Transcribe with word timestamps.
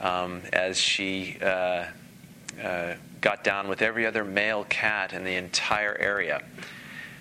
um, 0.00 0.42
as 0.52 0.80
she 0.80 1.36
uh, 1.42 1.86
uh, 2.62 2.94
got 3.20 3.44
down 3.44 3.68
with 3.68 3.82
every 3.82 4.06
other 4.06 4.24
male 4.24 4.64
cat 4.64 5.12
in 5.12 5.24
the 5.24 5.34
entire 5.34 5.96
area. 5.96 6.42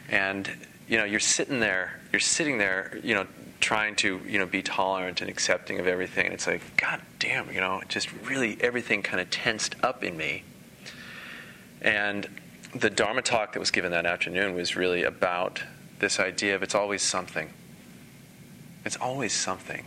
And 0.10 0.50
you 0.88 0.98
know, 0.98 1.04
you're 1.04 1.20
sitting 1.20 1.60
there, 1.60 2.00
you're 2.12 2.20
sitting 2.20 2.58
there, 2.58 2.98
you 3.04 3.14
know, 3.14 3.28
trying 3.60 3.96
to 3.98 4.22
you 4.28 4.40
know 4.40 4.46
be 4.46 4.62
tolerant 4.62 5.22
and 5.22 5.30
accepting 5.30 5.80
of 5.80 5.88
everything. 5.88 6.26
And 6.26 6.34
it's 6.34 6.48
like, 6.48 6.62
God 6.78 7.02
damn, 7.20 7.52
you 7.52 7.60
know, 7.60 7.82
just 7.90 8.12
really 8.24 8.58
everything 8.62 9.04
kind 9.04 9.20
of 9.20 9.30
tensed 9.30 9.76
up 9.84 10.04
in 10.04 10.16
me. 10.18 10.44
And 11.82 12.28
the 12.74 12.90
Dharma 12.90 13.22
talk 13.22 13.54
that 13.54 13.60
was 13.60 13.72
given 13.72 13.92
that 13.92 14.06
afternoon 14.06 14.54
was 14.56 14.76
really 14.76 15.04
about 15.04 15.64
this 16.00 16.20
idea 16.20 16.56
of 16.56 16.64
it's 16.64 16.76
always 16.76 17.02
something. 17.02 17.50
It's 18.86 18.98
always 18.98 19.34
something. 19.34 19.86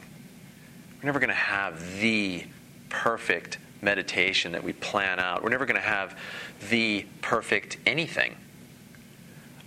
We're 0.98 1.06
never 1.06 1.20
going 1.20 1.28
to 1.28 1.34
have 1.34 2.00
the 2.00 2.44
perfect 2.88 3.58
meditation 3.82 4.52
that 4.52 4.62
we 4.62 4.72
plan 4.72 5.18
out. 5.18 5.42
We're 5.42 5.50
never 5.50 5.66
going 5.66 5.80
to 5.80 5.86
have 5.86 6.18
the 6.68 7.06
perfect 7.22 7.78
anything 7.86 8.36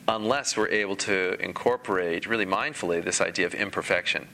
unless 0.07 0.57
we're 0.57 0.68
able 0.68 0.96
to 0.97 1.38
incorporate 1.40 2.28
really 2.28 2.46
mindfully 2.46 3.03
this 3.03 3.22
idea 3.22 3.46
of 3.46 3.53
imperfection. 3.53 4.28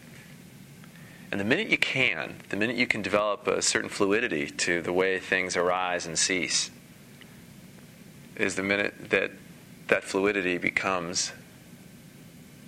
And 1.31 1.39
the 1.39 1.45
minute 1.45 1.69
you 1.69 1.77
can, 1.77 2.37
the 2.49 2.57
minute 2.57 2.75
you 2.75 2.87
can 2.87 3.03
develop 3.03 3.47
a 3.47 3.61
certain 3.61 3.89
fluidity 3.89 4.49
to 4.49 4.81
the 4.81 4.91
way 4.91 5.19
things 5.19 5.55
arise 5.55 6.07
and 6.07 6.17
cease, 6.17 6.71
is 8.35 8.55
the 8.55 8.63
minute 8.63 9.11
that 9.11 9.31
that 9.87 10.03
fluidity 10.03 10.57
becomes, 10.57 11.31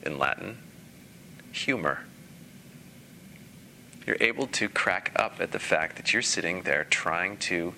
in 0.04 0.18
Latin, 0.18 0.58
humor 1.52 2.06
you're 4.12 4.28
able 4.28 4.48
to 4.48 4.68
crack 4.68 5.10
up 5.16 5.40
at 5.40 5.54
the 5.54 5.60
fact 5.60 5.96
that 5.96 6.12
you're 6.12 6.22
sitting 6.22 6.64
there 6.64 6.84
trying 6.90 7.38
to 7.38 7.74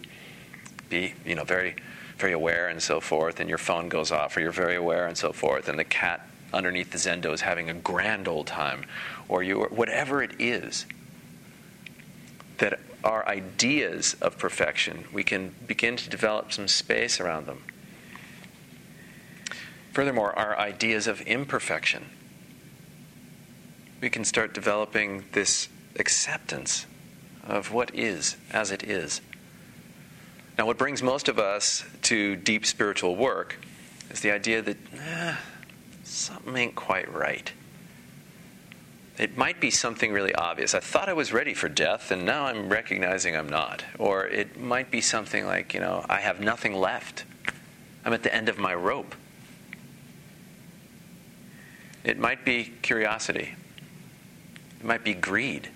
be, 0.89 1.13
you 1.23 1.35
know, 1.35 1.43
very, 1.43 1.75
very 2.17 2.33
aware 2.33 2.69
and 2.69 2.81
so 2.81 2.99
forth, 2.99 3.39
and 3.39 3.47
your 3.47 3.59
phone 3.59 3.87
goes 3.87 4.11
off, 4.11 4.35
or 4.35 4.39
you're 4.39 4.51
very 4.51 4.75
aware 4.75 5.05
and 5.05 5.15
so 5.15 5.31
forth, 5.31 5.69
and 5.69 5.77
the 5.77 5.83
cat 5.83 6.27
underneath 6.51 6.89
the 6.89 6.97
zendo 6.97 7.31
is 7.33 7.41
having 7.41 7.69
a 7.69 7.73
grand 7.75 8.27
old 8.27 8.47
time, 8.47 8.83
or 9.29 9.43
you, 9.43 9.61
whatever 9.65 10.23
it 10.23 10.31
is. 10.39 10.87
That 12.57 12.79
our 13.03 13.27
ideas 13.27 14.15
of 14.19 14.39
perfection, 14.39 15.05
we 15.13 15.23
can 15.23 15.53
begin 15.67 15.97
to 15.97 16.09
develop 16.09 16.51
some 16.51 16.67
space 16.67 17.19
around 17.19 17.45
them. 17.45 17.63
Furthermore, 19.91 20.33
our 20.35 20.57
ideas 20.57 21.05
of 21.05 21.21
imperfection, 21.21 22.05
we 24.01 24.09
can 24.09 24.25
start 24.25 24.55
developing 24.55 25.25
this 25.33 25.69
acceptance 25.97 26.85
of 27.45 27.71
what 27.71 27.93
is 27.93 28.37
as 28.51 28.71
it 28.71 28.83
is. 28.83 29.21
Now, 30.57 30.67
what 30.67 30.77
brings 30.77 31.01
most 31.01 31.27
of 31.27 31.39
us 31.39 31.83
to 32.03 32.35
deep 32.35 32.65
spiritual 32.65 33.15
work 33.15 33.57
is 34.11 34.21
the 34.21 34.31
idea 34.31 34.61
that 34.61 34.77
eh, 34.95 35.35
something 36.03 36.55
ain't 36.55 36.75
quite 36.75 37.11
right. 37.11 37.51
It 39.17 39.37
might 39.37 39.59
be 39.59 39.69
something 39.69 40.11
really 40.11 40.33
obvious. 40.33 40.73
I 40.73 40.79
thought 40.79 41.09
I 41.09 41.13
was 41.13 41.33
ready 41.33 41.53
for 41.53 41.69
death, 41.69 42.11
and 42.11 42.25
now 42.25 42.45
I'm 42.45 42.69
recognizing 42.69 43.35
I'm 43.35 43.49
not. 43.49 43.83
Or 43.99 44.25
it 44.25 44.59
might 44.59 44.89
be 44.89 45.01
something 45.01 45.45
like, 45.45 45.73
you 45.73 45.79
know, 45.79 46.05
I 46.09 46.19
have 46.19 46.39
nothing 46.39 46.73
left. 46.73 47.25
I'm 48.05 48.13
at 48.13 48.23
the 48.23 48.33
end 48.33 48.49
of 48.49 48.57
my 48.57 48.73
rope. 48.73 49.15
It 52.03 52.17
might 52.17 52.43
be 52.43 52.73
curiosity. 52.81 53.55
It 54.79 54.85
might 54.85 55.03
be 55.03 55.13
greed. 55.13 55.69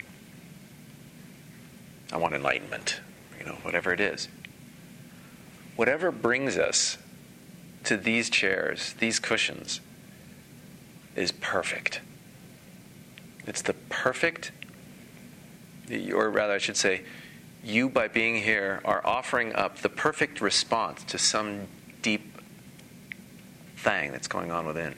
I 2.12 2.18
want 2.18 2.34
enlightenment, 2.34 3.02
you 3.40 3.46
know, 3.46 3.56
whatever 3.64 3.92
it 3.92 4.00
is. 4.00 4.30
Whatever 5.76 6.12
brings 6.12 6.58
us 6.58 6.98
to 7.84 7.98
these 7.98 8.30
chairs, 8.30 8.94
these 9.00 9.20
cushions, 9.20 9.82
is 11.16 11.32
perfect. 11.32 12.02
It's 13.46 13.62
the 13.62 13.74
perfect, 13.74 14.52
or 16.14 16.30
rather, 16.30 16.54
I 16.54 16.58
should 16.58 16.78
say, 16.78 17.04
you 17.64 17.90
by 17.90 18.08
being 18.08 18.36
here 18.44 18.82
are 18.86 19.06
offering 19.06 19.54
up 19.54 19.80
the 19.80 19.90
perfect 19.90 20.42
response 20.42 21.04
to 21.06 21.18
some 21.18 21.68
deep 22.02 22.42
thing 23.78 24.12
that's 24.12 24.28
going 24.28 24.52
on 24.52 24.66
within. 24.66 24.96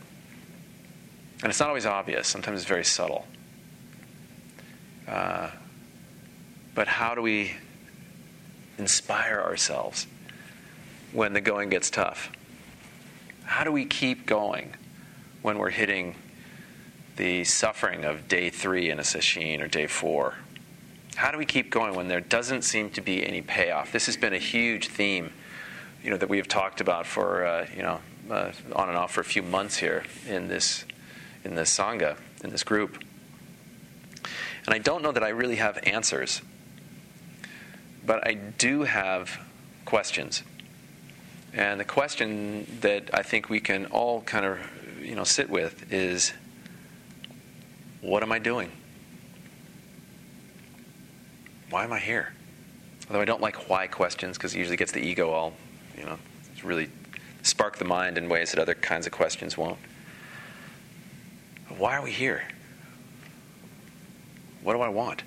And 1.41 1.49
it's 1.49 1.59
not 1.59 1.69
always 1.69 1.85
obvious, 1.85 2.27
sometimes 2.27 2.59
it's 2.59 2.67
very 2.67 2.83
subtle. 2.83 3.27
Uh, 5.07 5.49
but 6.79 6.87
how 6.87 7.13
do 7.13 7.21
we 7.21 7.51
inspire 8.77 9.41
ourselves 9.41 10.07
when 11.11 11.33
the 11.33 11.41
going 11.41 11.69
gets 11.69 11.89
tough? 11.89 12.31
How 13.43 13.65
do 13.65 13.71
we 13.73 13.83
keep 13.83 14.25
going 14.25 14.75
when 15.41 15.57
we're 15.57 15.71
hitting 15.71 16.15
the 17.17 17.43
suffering 17.43 18.05
of 18.05 18.29
day 18.29 18.49
three 18.49 18.89
in 18.89 18.97
a 18.97 19.01
sesshin 19.01 19.61
or 19.61 19.67
day 19.67 19.87
four? 19.87 20.35
How 21.15 21.31
do 21.31 21.37
we 21.37 21.45
keep 21.45 21.69
going 21.69 21.95
when 21.95 22.07
there 22.07 22.21
doesn't 22.21 22.61
seem 22.61 22.91
to 22.91 23.01
be 23.01 23.27
any 23.27 23.41
payoff? 23.41 23.91
This 23.91 24.05
has 24.05 24.15
been 24.15 24.33
a 24.33 24.39
huge 24.39 24.87
theme, 24.87 25.33
you 26.01 26.09
know, 26.09 26.15
that 26.15 26.29
we 26.29 26.37
have 26.37 26.47
talked 26.47 26.79
about 26.79 27.05
for 27.05 27.45
uh, 27.45 27.67
you 27.75 27.83
know 27.83 27.99
uh, 28.31 28.53
on 28.73 28.87
and 28.87 28.97
off 28.97 29.11
for 29.11 29.19
a 29.19 29.25
few 29.25 29.41
months 29.41 29.75
here 29.75 30.05
in 30.29 30.47
this 30.47 30.85
in 31.43 31.55
this 31.55 31.77
sangha 31.77 32.15
in 32.41 32.51
this 32.51 32.63
group. 32.63 33.03
And 34.65 34.73
I 34.73 34.77
don't 34.77 35.03
know 35.03 35.11
that 35.11 35.23
I 35.25 35.29
really 35.29 35.57
have 35.57 35.77
answers 35.83 36.41
but 38.05 38.25
I 38.27 38.33
do 38.33 38.83
have 38.83 39.39
questions. 39.85 40.43
And 41.53 41.79
the 41.79 41.85
question 41.85 42.67
that 42.81 43.09
I 43.13 43.23
think 43.23 43.49
we 43.49 43.59
can 43.59 43.87
all 43.87 44.21
kind 44.21 44.45
of, 44.45 44.59
you 45.01 45.15
know, 45.15 45.23
sit 45.23 45.49
with 45.49 45.91
is, 45.91 46.33
what 48.01 48.23
am 48.23 48.31
I 48.31 48.39
doing? 48.39 48.71
Why 51.69 51.83
am 51.83 51.93
I 51.93 51.99
here? 51.99 52.33
Although 53.07 53.21
I 53.21 53.25
don't 53.25 53.41
like 53.41 53.69
why 53.69 53.87
questions 53.87 54.37
because 54.37 54.53
it 54.53 54.59
usually 54.59 54.77
gets 54.77 54.91
the 54.91 55.01
ego 55.01 55.31
all, 55.31 55.53
you 55.97 56.05
know, 56.05 56.17
really 56.63 56.89
spark 57.41 57.77
the 57.77 57.85
mind 57.85 58.17
in 58.17 58.29
ways 58.29 58.51
that 58.51 58.59
other 58.59 58.75
kinds 58.75 59.05
of 59.05 59.11
questions 59.11 59.57
won't. 59.57 59.79
Why 61.77 61.95
are 61.95 62.03
we 62.03 62.11
here? 62.11 62.43
What 64.61 64.73
do 64.73 64.81
I 64.81 64.89
want? 64.89 65.23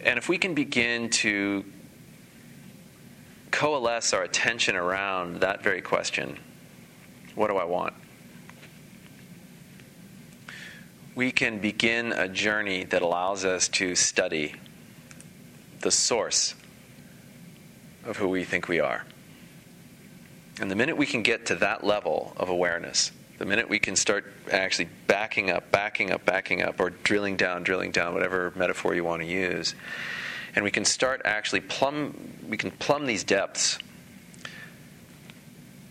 And 0.00 0.18
if 0.18 0.28
we 0.28 0.38
can 0.38 0.54
begin 0.54 1.10
to 1.10 1.64
coalesce 3.50 4.12
our 4.12 4.22
attention 4.22 4.76
around 4.76 5.40
that 5.40 5.62
very 5.62 5.80
question, 5.80 6.38
what 7.34 7.48
do 7.48 7.56
I 7.56 7.64
want? 7.64 7.94
We 11.14 11.32
can 11.32 11.58
begin 11.58 12.12
a 12.12 12.28
journey 12.28 12.84
that 12.84 13.02
allows 13.02 13.44
us 13.44 13.66
to 13.68 13.96
study 13.96 14.54
the 15.80 15.90
source 15.90 16.54
of 18.04 18.16
who 18.16 18.28
we 18.28 18.44
think 18.44 18.68
we 18.68 18.78
are. 18.78 19.04
And 20.60 20.70
the 20.70 20.76
minute 20.76 20.96
we 20.96 21.06
can 21.06 21.22
get 21.22 21.46
to 21.46 21.56
that 21.56 21.84
level 21.84 22.32
of 22.36 22.48
awareness, 22.48 23.10
the 23.38 23.46
minute 23.46 23.68
we 23.68 23.78
can 23.78 23.96
start 23.96 24.32
actually 24.50 24.88
backing 25.06 25.50
up, 25.50 25.70
backing 25.70 26.10
up, 26.10 26.24
backing 26.24 26.62
up, 26.62 26.80
or 26.80 26.90
drilling 26.90 27.36
down, 27.36 27.62
drilling 27.62 27.92
down, 27.92 28.12
whatever 28.12 28.52
metaphor 28.56 28.94
you 28.94 29.04
want 29.04 29.22
to 29.22 29.28
use, 29.28 29.74
and 30.54 30.64
we 30.64 30.70
can 30.70 30.84
start 30.84 31.22
actually 31.24 31.60
plumb, 31.60 32.16
we 32.48 32.56
can 32.56 32.70
plumb 32.72 33.06
these 33.06 33.22
depths, 33.22 33.78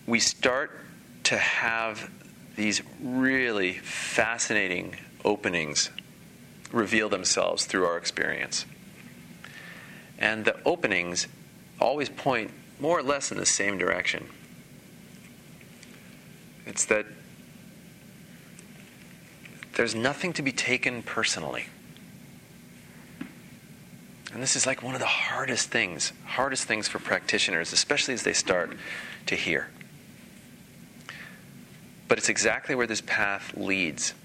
we 0.06 0.20
start 0.20 0.72
to 1.24 1.38
have 1.38 2.10
these 2.56 2.82
really 3.02 3.74
fascinating 3.74 4.96
openings 5.24 5.90
reveal 6.72 7.08
themselves 7.08 7.66
through 7.66 7.86
our 7.86 7.98
experience. 7.98 8.66
And 10.20 10.44
the 10.44 10.56
openings 10.66 11.28
always 11.80 12.10
point 12.10 12.52
more 12.80 13.00
or 13.00 13.04
less 13.04 13.32
in 13.32 13.38
the 13.38 13.46
same 13.46 13.78
direction. 13.78 14.28
It's 16.66 16.86
that 16.86 17.06
there's 19.78 19.94
nothing 19.94 20.34
to 20.34 20.42
be 20.42 20.52
taken 20.52 21.04
personally. 21.04 21.68
And 24.34 24.42
this 24.42 24.56
is 24.56 24.66
like 24.66 24.82
one 24.82 24.96
of 24.96 25.00
the 25.00 25.06
hardest 25.06 25.70
things, 25.70 26.14
hardest 26.26 26.64
things 26.64 26.88
for 26.88 26.98
practitioners, 26.98 27.72
especially 27.72 28.16
as 28.16 28.24
they 28.24 28.34
start 28.34 28.76
to 29.28 29.36
hear. 29.36 29.70
But 32.08 32.18
it's 32.18 32.28
exactly 32.28 32.74
where 32.74 32.88
this 32.88 33.02
path 33.02 33.56
leads. 33.56 34.16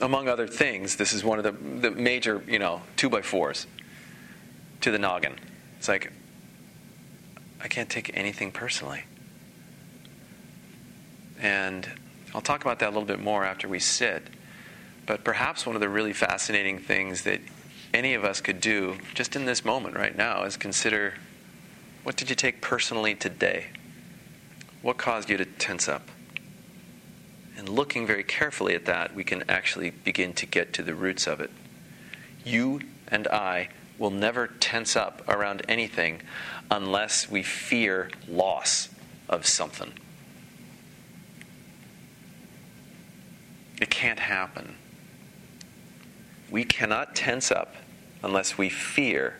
Among 0.00 0.28
other 0.28 0.46
things, 0.46 0.94
this 0.94 1.12
is 1.12 1.24
one 1.24 1.38
of 1.38 1.44
the, 1.44 1.88
the 1.88 1.90
major, 1.90 2.44
you 2.46 2.60
know, 2.60 2.82
two 2.94 3.10
by 3.10 3.22
fours 3.22 3.66
to 4.80 4.92
the 4.92 4.98
noggin. 4.98 5.34
It's 5.76 5.88
like, 5.88 6.12
I 7.60 7.66
can't 7.66 7.90
take 7.90 8.16
anything 8.16 8.52
personally. 8.52 9.02
And 11.40 11.88
I'll 12.34 12.40
talk 12.40 12.62
about 12.62 12.78
that 12.80 12.86
a 12.86 12.92
little 12.92 13.04
bit 13.04 13.20
more 13.20 13.44
after 13.44 13.68
we 13.68 13.78
sit. 13.78 14.28
But 15.06 15.24
perhaps 15.24 15.64
one 15.64 15.74
of 15.74 15.80
the 15.80 15.88
really 15.88 16.12
fascinating 16.12 16.78
things 16.78 17.22
that 17.22 17.40
any 17.94 18.14
of 18.14 18.24
us 18.24 18.40
could 18.40 18.60
do 18.60 18.98
just 19.14 19.34
in 19.34 19.46
this 19.46 19.64
moment 19.64 19.96
right 19.96 20.16
now 20.16 20.44
is 20.44 20.56
consider 20.56 21.14
what 22.02 22.16
did 22.16 22.30
you 22.30 22.36
take 22.36 22.60
personally 22.60 23.14
today? 23.14 23.66
What 24.82 24.98
caused 24.98 25.30
you 25.30 25.36
to 25.36 25.44
tense 25.44 25.88
up? 25.88 26.08
And 27.56 27.68
looking 27.68 28.06
very 28.06 28.22
carefully 28.22 28.74
at 28.74 28.84
that, 28.84 29.14
we 29.14 29.24
can 29.24 29.42
actually 29.48 29.90
begin 29.90 30.32
to 30.34 30.46
get 30.46 30.72
to 30.74 30.82
the 30.82 30.94
roots 30.94 31.26
of 31.26 31.40
it. 31.40 31.50
You 32.44 32.80
and 33.08 33.26
I 33.28 33.70
will 33.98 34.10
never 34.10 34.46
tense 34.46 34.94
up 34.94 35.22
around 35.26 35.62
anything 35.68 36.22
unless 36.70 37.28
we 37.28 37.42
fear 37.42 38.10
loss 38.28 38.90
of 39.28 39.46
something. 39.46 39.92
It 43.80 43.90
can't 43.90 44.18
happen. 44.18 44.74
We 46.50 46.64
cannot 46.64 47.14
tense 47.14 47.50
up 47.52 47.74
unless 48.22 48.58
we 48.58 48.68
fear 48.68 49.36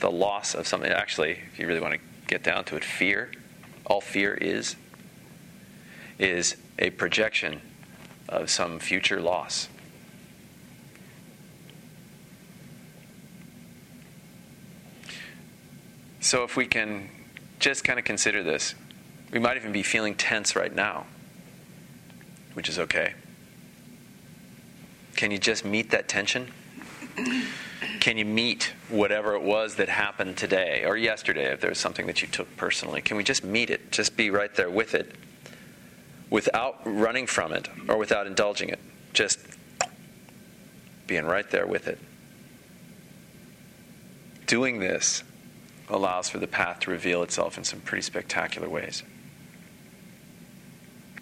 the 0.00 0.10
loss 0.10 0.54
of 0.54 0.66
something. 0.66 0.90
Actually, 0.90 1.38
if 1.52 1.58
you 1.58 1.66
really 1.66 1.80
want 1.80 1.94
to 1.94 2.00
get 2.26 2.42
down 2.42 2.64
to 2.64 2.76
it, 2.76 2.84
fear, 2.84 3.30
all 3.86 4.00
fear 4.00 4.34
is, 4.34 4.76
is 6.18 6.56
a 6.78 6.90
projection 6.90 7.60
of 8.28 8.48
some 8.50 8.78
future 8.78 9.20
loss. 9.20 9.68
So 16.20 16.42
if 16.42 16.56
we 16.56 16.66
can 16.66 17.10
just 17.58 17.84
kind 17.84 17.98
of 17.98 18.04
consider 18.06 18.42
this, 18.42 18.74
we 19.30 19.38
might 19.38 19.56
even 19.58 19.72
be 19.72 19.82
feeling 19.82 20.14
tense 20.14 20.56
right 20.56 20.74
now, 20.74 21.06
which 22.54 22.68
is 22.68 22.78
okay. 22.78 23.12
Can 25.16 25.30
you 25.30 25.38
just 25.38 25.64
meet 25.64 25.90
that 25.90 26.08
tension? 26.08 26.50
Can 28.00 28.18
you 28.18 28.24
meet 28.24 28.72
whatever 28.88 29.34
it 29.34 29.42
was 29.42 29.76
that 29.76 29.88
happened 29.88 30.36
today 30.36 30.84
or 30.84 30.96
yesterday 30.96 31.52
if 31.52 31.60
there's 31.60 31.78
something 31.78 32.06
that 32.06 32.22
you 32.22 32.28
took 32.28 32.54
personally? 32.56 33.00
Can 33.00 33.16
we 33.16 33.24
just 33.24 33.44
meet 33.44 33.70
it? 33.70 33.92
Just 33.92 34.16
be 34.16 34.30
right 34.30 34.54
there 34.54 34.70
with 34.70 34.94
it 34.94 35.14
without 36.30 36.80
running 36.84 37.26
from 37.26 37.52
it 37.52 37.68
or 37.88 37.96
without 37.96 38.26
indulging 38.26 38.68
it. 38.68 38.80
Just 39.12 39.38
being 41.06 41.24
right 41.24 41.48
there 41.50 41.66
with 41.66 41.86
it. 41.86 41.98
Doing 44.46 44.80
this 44.80 45.22
allows 45.88 46.28
for 46.28 46.38
the 46.38 46.46
path 46.46 46.80
to 46.80 46.90
reveal 46.90 47.22
itself 47.22 47.56
in 47.56 47.64
some 47.64 47.80
pretty 47.80 48.02
spectacular 48.02 48.68
ways. 48.68 49.02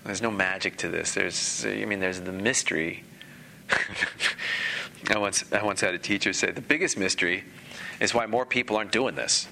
There's 0.05 0.23
no 0.23 0.31
magic 0.31 0.79
to 0.79 0.89
this. 0.89 1.15
There's, 1.15 1.65
I 1.65 1.85
mean, 1.85 2.01
there's 2.01 2.21
the 2.21 2.33
mystery. 2.33 3.05
I 5.11 5.19
once, 5.19 5.45
I 5.53 5.63
once 5.63 5.81
had 5.81 5.95
a 5.95 5.99
teacher 5.99 6.33
say 6.33 6.51
the 6.51 6.61
biggest 6.61 6.97
mystery 6.97 7.45
is 8.01 8.15
why 8.15 8.27
more 8.27 8.47
people 8.47 8.77
aren't 8.77 8.93
doing 8.93 9.15
this. 9.15 9.49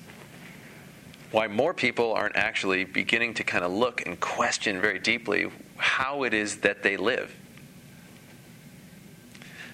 Why 1.31 1.46
more 1.46 1.75
people 1.75 2.12
aren't 2.12 2.37
actually 2.37 2.84
beginning 2.84 3.35
to 3.35 3.45
kind 3.45 3.64
of 3.64 3.71
look 3.71 4.04
and 4.06 4.18
question 4.18 4.80
very 4.80 4.99
deeply 4.99 5.50
how 5.76 6.25
it 6.25 6.35
is 6.35 6.59
that 6.59 6.83
they 6.83 6.97
live. 6.97 7.35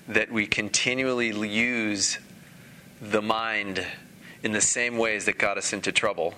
That 0.09 0.30
we 0.30 0.47
continually 0.47 1.30
use 1.49 2.18
the 3.00 3.23
mind 3.23 3.85
in 4.42 4.52
the 4.52 4.61
same 4.61 4.99
ways 4.99 5.25
that 5.26 5.38
got 5.38 5.59
us 5.59 5.73
into 5.73 5.92
trouble 5.92 6.35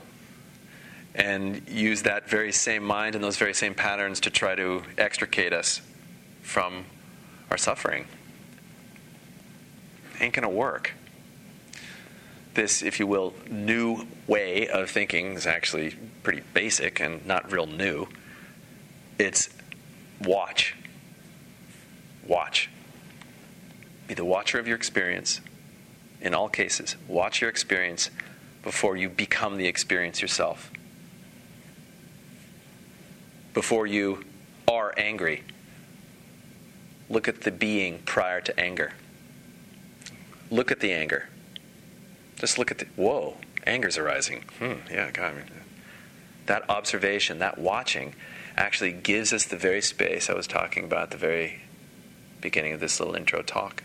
and 1.14 1.68
use 1.68 2.02
that 2.02 2.28
very 2.28 2.52
same 2.52 2.84
mind 2.84 3.14
and 3.14 3.24
those 3.24 3.36
very 3.36 3.54
same 3.54 3.74
patterns 3.74 4.20
to 4.20 4.30
try 4.30 4.54
to 4.54 4.82
extricate 4.96 5.52
us 5.52 5.80
from 6.42 6.84
our 7.50 7.56
suffering. 7.56 8.06
Ain't 10.20 10.34
going 10.34 10.42
to 10.42 10.48
work. 10.48 10.94
This, 12.54 12.82
if 12.82 12.98
you 12.98 13.06
will, 13.06 13.34
new 13.48 14.06
way 14.26 14.66
of 14.68 14.90
thinking 14.90 15.34
is 15.34 15.46
actually 15.46 15.94
pretty 16.22 16.42
basic 16.54 17.00
and 17.00 17.24
not 17.24 17.52
real 17.52 17.66
new. 17.66 18.08
It's 19.18 19.48
watch. 20.20 20.74
Watch. 22.26 22.68
Be 24.08 24.14
the 24.14 24.24
watcher 24.24 24.58
of 24.58 24.66
your 24.66 24.76
experience 24.76 25.40
in 26.20 26.34
all 26.34 26.48
cases. 26.48 26.96
Watch 27.06 27.40
your 27.40 27.50
experience 27.50 28.10
before 28.62 28.96
you 28.96 29.08
become 29.08 29.56
the 29.56 29.66
experience 29.66 30.20
yourself. 30.20 30.70
Before 33.54 33.86
you 33.86 34.24
are 34.66 34.92
angry, 34.96 35.44
look 37.08 37.28
at 37.28 37.42
the 37.42 37.50
being 37.50 38.00
prior 38.04 38.40
to 38.40 38.58
anger. 38.58 38.92
Look 40.50 40.70
at 40.70 40.80
the 40.80 40.92
anger. 40.92 41.28
Just 42.36 42.58
look 42.58 42.70
at 42.70 42.78
the, 42.78 42.86
whoa, 42.96 43.36
anger's 43.66 43.98
arising. 43.98 44.44
Hmm, 44.58 44.74
yeah, 44.90 45.10
God. 45.10 45.34
That 46.46 46.68
observation, 46.70 47.38
that 47.40 47.58
watching, 47.58 48.14
actually 48.56 48.92
gives 48.92 49.32
us 49.32 49.44
the 49.44 49.56
very 49.56 49.82
space 49.82 50.30
I 50.30 50.34
was 50.34 50.46
talking 50.46 50.84
about 50.84 51.04
at 51.04 51.10
the 51.10 51.16
very 51.16 51.60
beginning 52.40 52.72
of 52.72 52.80
this 52.80 52.98
little 53.00 53.14
intro 53.14 53.42
talk. 53.42 53.82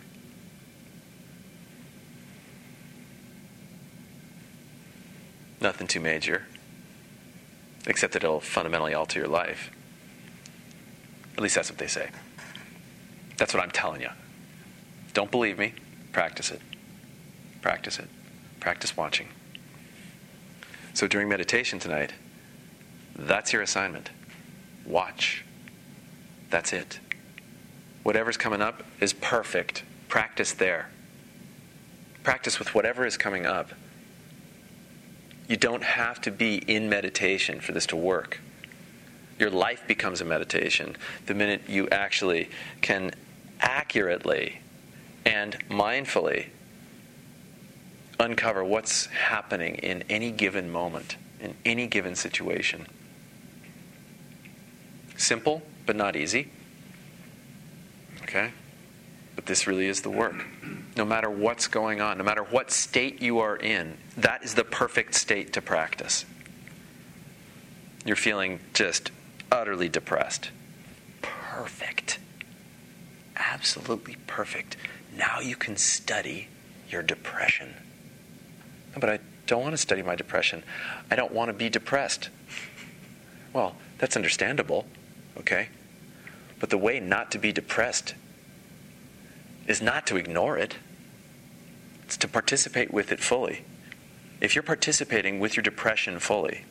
Nothing 5.61 5.87
too 5.87 5.99
major, 5.99 6.45
except 7.87 8.13
that 8.13 8.23
it'll 8.23 8.41
fundamentally 8.41 8.93
alter 8.93 9.19
your 9.19 9.29
life. 9.29 9.69
At 11.37 11.41
least 11.41 11.55
that's 11.55 11.69
what 11.69 11.79
they 11.79 11.87
say. 11.87 12.09
That's 13.43 13.53
what 13.53 13.61
I'm 13.61 13.71
telling 13.71 13.99
you. 13.99 14.07
Don't 15.13 15.29
believe 15.29 15.59
me, 15.59 15.73
practice 16.13 16.49
it. 16.49 16.61
Practice 17.61 17.99
it. 17.99 18.07
Practice 18.61 18.95
watching. 18.95 19.27
So 20.93 21.07
during 21.07 21.27
meditation 21.27 21.77
tonight, 21.77 22.13
that's 23.17 23.51
your 23.51 23.61
assignment. 23.61 24.11
Watch. 24.85 25.43
That's 26.51 26.71
it. 26.71 27.01
Whatever's 28.03 28.37
coming 28.37 28.61
up 28.61 28.81
is 29.01 29.11
perfect. 29.11 29.83
Practice 30.07 30.53
there. 30.53 30.87
Practice 32.23 32.59
with 32.59 32.73
whatever 32.73 33.05
is 33.05 33.17
coming 33.17 33.45
up. 33.45 33.71
You 35.49 35.57
don't 35.57 35.83
have 35.83 36.21
to 36.21 36.31
be 36.31 36.59
in 36.59 36.87
meditation 36.87 37.59
for 37.59 37.73
this 37.73 37.87
to 37.87 37.97
work. 37.97 38.39
Your 39.37 39.49
life 39.49 39.85
becomes 39.85 40.21
a 40.21 40.25
meditation 40.25 40.95
the 41.25 41.33
minute 41.33 41.63
you 41.67 41.89
actually 41.89 42.49
can 42.79 43.11
accurately 43.63 44.59
and 45.25 45.57
mindfully 45.69 46.47
uncover 48.19 48.63
what's 48.63 49.07
happening 49.07 49.75
in 49.75 50.03
any 50.09 50.31
given 50.31 50.69
moment, 50.71 51.15
in 51.39 51.55
any 51.65 51.87
given 51.87 52.15
situation. 52.15 52.85
Simple, 55.17 55.61
but 55.85 55.95
not 55.95 56.15
easy. 56.15 56.49
Okay? 58.23 58.51
But 59.35 59.45
this 59.45 59.67
really 59.67 59.87
is 59.87 60.01
the 60.01 60.09
work. 60.09 60.45
No 60.95 61.05
matter 61.05 61.29
what's 61.29 61.67
going 61.67 62.01
on, 62.01 62.17
no 62.17 62.23
matter 62.23 62.43
what 62.43 62.71
state 62.71 63.21
you 63.21 63.39
are 63.39 63.55
in, 63.55 63.97
that 64.17 64.43
is 64.43 64.53
the 64.53 64.63
perfect 64.63 65.15
state 65.15 65.53
to 65.53 65.61
practice. 65.61 66.25
You're 68.05 68.15
feeling 68.15 68.59
just 68.73 69.11
utterly 69.51 69.89
depressed. 69.89 70.51
Perfect. 71.21 72.19
Absolutely 73.51 74.17
perfect. 74.27 74.77
Now 75.15 75.39
you 75.39 75.55
can 75.55 75.77
study 75.77 76.47
your 76.89 77.01
depression. 77.01 77.73
But 78.95 79.09
I 79.09 79.19
don't 79.47 79.61
want 79.61 79.73
to 79.73 79.77
study 79.77 80.01
my 80.01 80.15
depression. 80.15 80.63
I 81.11 81.15
don't 81.15 81.31
want 81.31 81.49
to 81.49 81.53
be 81.53 81.69
depressed. 81.69 82.29
Well, 83.51 83.75
that's 83.97 84.15
understandable, 84.15 84.85
okay? 85.37 85.69
But 86.59 86.69
the 86.69 86.77
way 86.77 86.99
not 86.99 87.31
to 87.31 87.37
be 87.37 87.51
depressed 87.51 88.15
is 89.67 89.81
not 89.81 90.07
to 90.07 90.17
ignore 90.17 90.57
it, 90.57 90.77
it's 92.03 92.17
to 92.17 92.27
participate 92.27 92.93
with 92.93 93.11
it 93.11 93.19
fully. 93.19 93.63
If 94.41 94.55
you're 94.55 94.63
participating 94.63 95.39
with 95.39 95.55
your 95.55 95.63
depression 95.63 96.19
fully, 96.19 96.65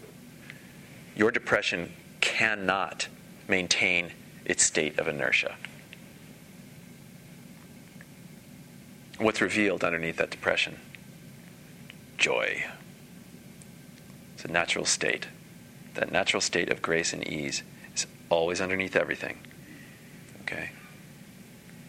your 1.17 1.31
depression 1.31 1.93
cannot 2.21 3.09
maintain 3.49 4.13
its 4.45 4.63
state 4.63 4.99
of 4.99 5.09
inertia. 5.09 5.57
What's 9.23 9.41
revealed 9.41 9.85
underneath 9.85 10.17
that 10.17 10.31
depression? 10.31 10.81
Joy. 12.19 12.65
It's 14.35 14.45
a 14.45 14.49
natural 14.49 14.85
state. 14.85 15.29
That 15.95 16.11
natural 16.11 16.41
state 16.41 16.71
of 16.71 16.83
grace 16.83 17.13
and 17.13 17.25
ease 17.29 17.63
is 17.95 18.09
always 18.31 18.61
underneath 18.61 18.97
everything. 18.97 19.39
Okay? 20.41 20.71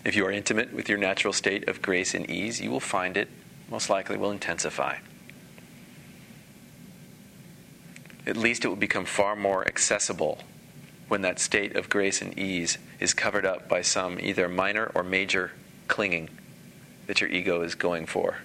If 0.05 0.15
you 0.15 0.23
are 0.27 0.31
intimate 0.31 0.73
with 0.73 0.87
your 0.87 0.99
natural 0.99 1.33
state 1.33 1.67
of 1.67 1.81
grace 1.81 2.13
and 2.13 2.29
ease, 2.29 2.61
you 2.61 2.69
will 2.69 2.79
find 2.79 3.17
it 3.17 3.29
most 3.67 3.89
likely 3.89 4.15
will 4.15 4.29
intensify. 4.29 4.97
At 8.27 8.37
least 8.37 8.63
it 8.63 8.67
will 8.67 8.75
become 8.75 9.05
far 9.05 9.35
more 9.35 9.67
accessible 9.67 10.37
when 11.07 11.23
that 11.23 11.39
state 11.39 11.75
of 11.75 11.89
grace 11.89 12.21
and 12.21 12.37
ease 12.37 12.77
is 12.99 13.15
covered 13.15 13.43
up 13.45 13.67
by 13.67 13.81
some 13.81 14.19
either 14.19 14.47
minor 14.47 14.91
or 14.93 15.01
major 15.01 15.53
clinging 15.87 16.29
that 17.07 17.21
your 17.21 17.29
ego 17.29 17.61
is 17.61 17.75
going 17.75 18.05
for. 18.05 18.37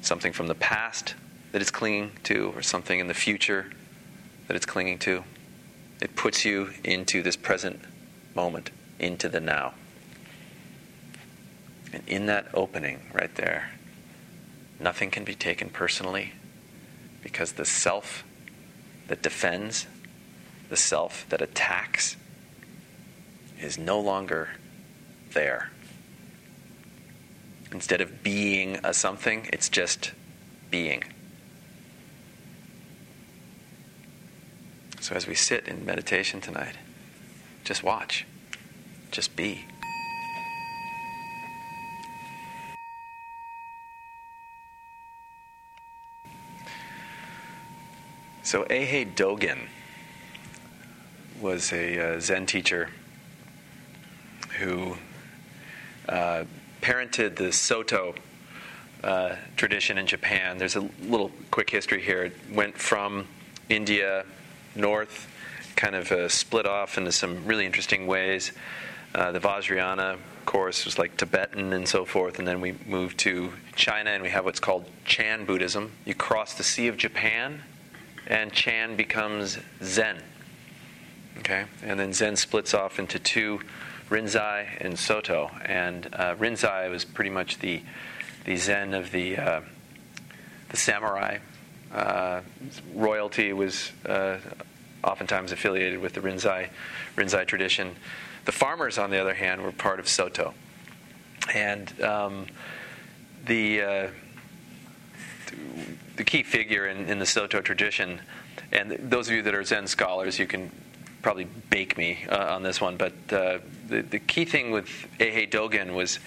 Something 0.00 0.32
from 0.32 0.46
the 0.46 0.54
past 0.54 1.14
that 1.52 1.60
it's 1.60 1.70
clinging 1.70 2.12
to, 2.24 2.52
or 2.54 2.62
something 2.62 2.98
in 2.98 3.08
the 3.08 3.14
future 3.14 3.70
that 4.46 4.56
it's 4.56 4.66
clinging 4.66 4.98
to. 5.00 5.24
It 6.00 6.14
puts 6.14 6.44
you 6.44 6.70
into 6.84 7.22
this 7.22 7.36
present 7.36 7.80
moment, 8.34 8.70
into 8.98 9.28
the 9.28 9.40
now. 9.40 9.74
And 11.92 12.02
in 12.06 12.26
that 12.26 12.48
opening 12.54 13.00
right 13.12 13.34
there, 13.34 13.70
nothing 14.78 15.10
can 15.10 15.24
be 15.24 15.34
taken 15.34 15.70
personally 15.70 16.32
because 17.22 17.52
the 17.52 17.64
self 17.64 18.24
that 19.08 19.22
defends, 19.22 19.86
the 20.68 20.76
self 20.76 21.26
that 21.30 21.40
attacks, 21.42 22.16
is 23.60 23.78
no 23.78 23.98
longer 23.98 24.50
there. 25.32 25.70
Instead 27.72 28.00
of 28.00 28.22
being 28.22 28.78
a 28.82 28.94
something, 28.94 29.48
it's 29.52 29.68
just 29.68 30.12
being. 30.70 31.04
So 35.00 35.14
as 35.14 35.26
we 35.26 35.34
sit 35.34 35.68
in 35.68 35.84
meditation 35.84 36.40
tonight, 36.40 36.76
just 37.64 37.82
watch, 37.82 38.26
just 39.10 39.36
be. 39.36 39.64
So 48.42 48.64
Eihei 48.64 49.14
Dogen 49.14 49.68
was 51.38 51.70
a 51.70 52.16
uh, 52.16 52.20
Zen 52.20 52.46
teacher 52.46 52.88
who 54.58 54.96
uh, 56.08 56.44
parented 56.80 57.36
the 57.36 57.52
Soto 57.52 58.14
uh, 59.02 59.36
tradition 59.56 59.98
in 59.98 60.06
Japan. 60.06 60.58
There's 60.58 60.76
a 60.76 60.88
little 61.02 61.30
quick 61.50 61.70
history 61.70 62.02
here. 62.02 62.24
It 62.24 62.36
went 62.52 62.78
from 62.78 63.26
India 63.68 64.24
north, 64.74 65.28
kind 65.76 65.94
of 65.94 66.10
uh, 66.10 66.28
split 66.28 66.66
off 66.66 66.98
into 66.98 67.12
some 67.12 67.44
really 67.46 67.66
interesting 67.66 68.06
ways. 68.06 68.52
Uh, 69.14 69.32
the 69.32 69.40
Vajrayana, 69.40 70.14
of 70.14 70.20
course, 70.46 70.84
was 70.84 70.98
like 70.98 71.16
Tibetan 71.16 71.72
and 71.72 71.88
so 71.88 72.04
forth, 72.04 72.38
and 72.38 72.46
then 72.46 72.60
we 72.60 72.74
moved 72.86 73.18
to 73.18 73.52
China 73.74 74.10
and 74.10 74.22
we 74.22 74.30
have 74.30 74.44
what's 74.44 74.60
called 74.60 74.84
Chan 75.04 75.44
Buddhism. 75.44 75.92
You 76.04 76.14
cross 76.14 76.54
the 76.54 76.64
Sea 76.64 76.88
of 76.88 76.96
Japan 76.96 77.62
and 78.26 78.52
Chan 78.52 78.96
becomes 78.96 79.58
Zen. 79.82 80.18
Okay, 81.38 81.64
and 81.82 81.98
then 81.98 82.12
Zen 82.12 82.36
splits 82.36 82.74
off 82.74 82.98
into 82.98 83.18
two, 83.18 83.60
Rinzai 84.10 84.66
and 84.80 84.98
Soto. 84.98 85.50
And 85.64 86.08
uh, 86.12 86.34
Rinzai 86.36 86.90
was 86.90 87.04
pretty 87.04 87.30
much 87.30 87.58
the 87.58 87.82
the 88.44 88.56
Zen 88.56 88.94
of 88.94 89.10
the 89.12 89.36
uh, 89.36 89.60
the 90.70 90.76
samurai. 90.76 91.38
Uh, 91.92 92.42
royalty 92.94 93.52
was 93.52 93.92
uh, 94.06 94.38
oftentimes 95.04 95.52
affiliated 95.52 96.00
with 96.00 96.14
the 96.14 96.20
Rinzai 96.20 96.68
Rinzai 97.16 97.46
tradition. 97.46 97.96
The 98.44 98.52
farmers, 98.52 98.98
on 98.98 99.10
the 99.10 99.18
other 99.18 99.34
hand, 99.34 99.62
were 99.62 99.72
part 99.72 100.00
of 100.00 100.08
Soto, 100.08 100.54
and 101.54 102.00
um, 102.02 102.46
the 103.44 103.82
uh, 103.82 104.08
the 106.16 106.24
key 106.24 106.42
figure 106.42 106.86
in, 106.86 107.08
in 107.08 107.18
the 107.18 107.26
Soto 107.26 107.60
tradition. 107.60 108.20
And 108.72 108.90
those 109.10 109.28
of 109.28 109.34
you 109.34 109.42
that 109.42 109.54
are 109.54 109.64
Zen 109.64 109.86
scholars, 109.86 110.38
you 110.38 110.46
can 110.46 110.70
probably 111.22 111.46
bake 111.70 111.96
me 111.98 112.18
uh, 112.28 112.54
on 112.54 112.62
this 112.62 112.80
one, 112.80 112.96
but 112.96 113.12
uh, 113.30 113.58
the, 113.88 114.02
the 114.02 114.18
key 114.18 114.44
thing 114.44 114.70
with 114.70 114.88
Eihei 115.18 115.50
Dogen 115.50 115.94
was 115.94 116.18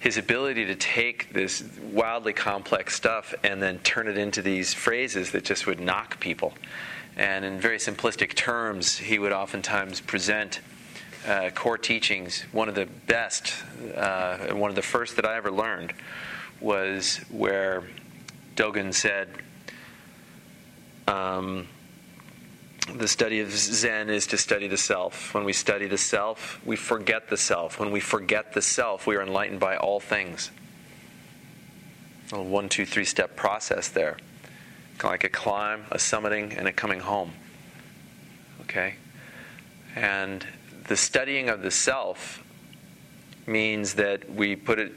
his 0.00 0.18
ability 0.18 0.66
to 0.66 0.74
take 0.74 1.32
this 1.32 1.64
wildly 1.90 2.32
complex 2.32 2.94
stuff 2.94 3.34
and 3.42 3.62
then 3.62 3.78
turn 3.78 4.06
it 4.06 4.18
into 4.18 4.42
these 4.42 4.74
phrases 4.74 5.32
that 5.32 5.44
just 5.44 5.66
would 5.66 5.80
knock 5.80 6.20
people. 6.20 6.52
And 7.16 7.44
in 7.44 7.60
very 7.60 7.78
simplistic 7.78 8.34
terms, 8.34 8.98
he 8.98 9.18
would 9.18 9.32
oftentimes 9.32 10.00
present 10.00 10.60
uh, 11.26 11.50
core 11.54 11.78
teachings. 11.78 12.42
One 12.52 12.68
of 12.68 12.74
the 12.74 12.86
best, 13.06 13.54
uh, 13.94 14.48
one 14.48 14.68
of 14.68 14.76
the 14.76 14.82
first 14.82 15.16
that 15.16 15.24
I 15.24 15.36
ever 15.36 15.50
learned, 15.50 15.94
was 16.60 17.18
where 17.30 17.84
Dogen 18.56 18.92
said, 18.92 19.28
um, 21.06 21.66
the 22.92 23.08
study 23.08 23.40
of 23.40 23.50
Zen 23.50 24.10
is 24.10 24.26
to 24.28 24.38
study 24.38 24.68
the 24.68 24.76
self. 24.76 25.32
When 25.32 25.44
we 25.44 25.52
study 25.52 25.86
the 25.86 25.98
self, 25.98 26.60
we 26.64 26.76
forget 26.76 27.28
the 27.28 27.36
self. 27.36 27.80
When 27.80 27.90
we 27.90 28.00
forget 28.00 28.52
the 28.52 28.62
self, 28.62 29.06
we 29.06 29.16
are 29.16 29.22
enlightened 29.22 29.60
by 29.60 29.76
all 29.76 30.00
things. 30.00 30.50
A 32.32 32.42
one, 32.42 32.68
two, 32.68 32.84
three 32.84 33.04
step 33.04 33.36
process 33.36 33.88
there. 33.88 34.18
Kind 34.98 35.04
of 35.04 35.10
like 35.10 35.24
a 35.24 35.28
climb, 35.28 35.84
a 35.90 35.96
summiting, 35.96 36.56
and 36.56 36.68
a 36.68 36.72
coming 36.72 37.00
home. 37.00 37.32
Okay? 38.62 38.96
And 39.96 40.46
the 40.88 40.96
studying 40.96 41.48
of 41.48 41.62
the 41.62 41.70
self 41.70 42.42
means 43.46 43.94
that 43.94 44.30
we 44.30 44.56
put 44.56 44.78
it 44.78 44.92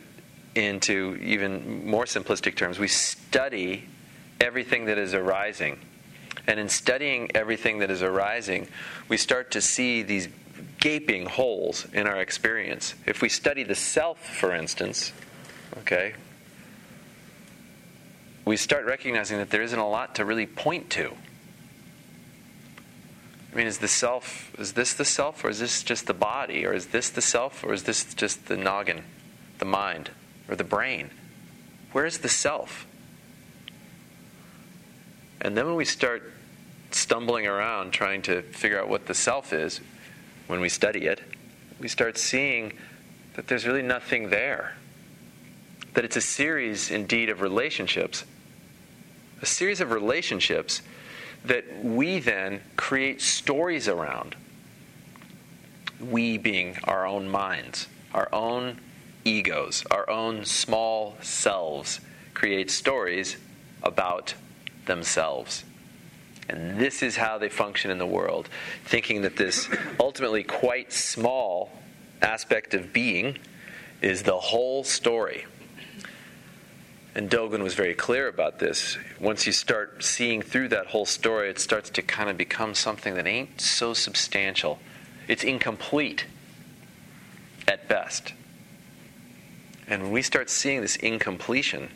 into 0.55 1.17
even 1.21 1.85
more 1.85 2.05
simplistic 2.05 2.55
terms, 2.55 2.79
we 2.79 2.87
study 2.87 3.87
everything 4.41 4.85
that 4.85 4.97
is 4.97 5.13
arising. 5.13 5.79
And 6.47 6.59
in 6.59 6.69
studying 6.69 7.29
everything 7.35 7.79
that 7.79 7.91
is 7.91 8.01
arising, 8.01 8.67
we 9.09 9.17
start 9.17 9.51
to 9.51 9.61
see 9.61 10.01
these 10.01 10.29
gaping 10.79 11.25
holes 11.25 11.85
in 11.93 12.07
our 12.07 12.21
experience. 12.21 12.95
If 13.05 13.21
we 13.21 13.29
study 13.29 13.63
the 13.63 13.75
self, 13.75 14.17
for 14.17 14.53
instance, 14.53 15.11
okay, 15.79 16.13
we 18.45 18.55
start 18.55 18.85
recognizing 18.85 19.37
that 19.39 19.49
there 19.49 19.61
isn't 19.61 19.77
a 19.77 19.87
lot 19.87 20.15
to 20.15 20.25
really 20.25 20.45
point 20.45 20.89
to. 20.91 21.13
I 23.51 23.55
mean, 23.55 23.67
is 23.67 23.79
the 23.79 23.87
self, 23.87 24.57
is 24.57 24.73
this 24.73 24.93
the 24.93 25.03
self, 25.03 25.43
or 25.43 25.49
is 25.49 25.59
this 25.59 25.83
just 25.83 26.07
the 26.07 26.13
body, 26.13 26.65
or 26.65 26.73
is 26.73 26.87
this 26.87 27.09
the 27.09 27.21
self, 27.21 27.63
or 27.63 27.73
is 27.73 27.83
this 27.83 28.13
just 28.13 28.45
the 28.45 28.55
noggin, 28.55 29.03
the 29.59 29.65
mind, 29.65 30.11
or 30.47 30.55
the 30.55 30.63
brain? 30.63 31.09
Where's 31.91 32.19
the 32.19 32.29
self? 32.29 32.85
And 35.41 35.57
then 35.57 35.65
when 35.65 35.75
we 35.75 35.85
start 35.85 36.33
stumbling 36.91 37.47
around 37.47 37.91
trying 37.91 38.21
to 38.23 38.41
figure 38.41 38.79
out 38.79 38.89
what 38.89 39.05
the 39.05 39.13
self 39.13 39.53
is, 39.53 39.81
when 40.47 40.59
we 40.61 40.69
study 40.69 41.05
it, 41.05 41.21
we 41.79 41.87
start 41.87 42.17
seeing 42.17 42.73
that 43.35 43.47
there's 43.47 43.67
really 43.67 43.81
nothing 43.81 44.29
there. 44.29 44.75
That 45.93 46.05
it's 46.05 46.15
a 46.15 46.21
series, 46.21 46.89
indeed, 46.89 47.29
of 47.29 47.41
relationships. 47.41 48.23
A 49.41 49.45
series 49.45 49.81
of 49.81 49.91
relationships 49.91 50.81
that 51.45 51.83
we 51.83 52.19
then 52.19 52.61
create 52.75 53.21
stories 53.21 53.87
around. 53.87 54.35
We 55.99 56.37
being 56.37 56.77
our 56.83 57.05
own 57.05 57.29
minds, 57.29 57.87
our 58.13 58.29
own 58.33 58.79
egos, 59.23 59.83
our 59.91 60.09
own 60.09 60.45
small 60.45 61.17
selves 61.21 61.99
create 62.33 62.71
stories 62.71 63.37
about 63.83 64.33
themselves. 64.85 65.63
And 66.49 66.79
this 66.79 67.03
is 67.03 67.17
how 67.17 67.37
they 67.37 67.49
function 67.49 67.91
in 67.91 67.97
the 67.97 68.05
world, 68.05 68.49
thinking 68.85 69.21
that 69.23 69.35
this 69.35 69.69
ultimately 69.99 70.43
quite 70.43 70.93
small 70.93 71.71
aspect 72.21 72.73
of 72.73 72.93
being 72.93 73.37
is 74.01 74.23
the 74.23 74.37
whole 74.37 74.83
story. 74.83 75.45
And 77.15 77.29
Dogen 77.29 77.63
was 77.63 77.73
very 77.73 77.95
clear 77.95 78.27
about 78.27 78.59
this. 78.59 78.97
Once 79.19 79.47
you 79.47 79.51
start 79.51 80.03
seeing 80.03 80.41
through 80.41 80.69
that 80.69 80.87
whole 80.87 81.05
story, 81.05 81.49
it 81.49 81.59
starts 81.59 81.89
to 81.89 82.01
kind 82.03 82.29
of 82.29 82.37
become 82.37 82.75
something 82.75 83.15
that 83.15 83.25
ain't 83.25 83.59
so 83.59 83.93
substantial. 83.93 84.77
It's 85.27 85.43
incomplete 85.43 86.27
at 87.67 87.87
best. 87.89 88.33
And 89.87 90.03
when 90.03 90.11
we 90.11 90.21
start 90.21 90.49
seeing 90.49 90.81
this 90.81 90.95
incompletion, 90.97 91.89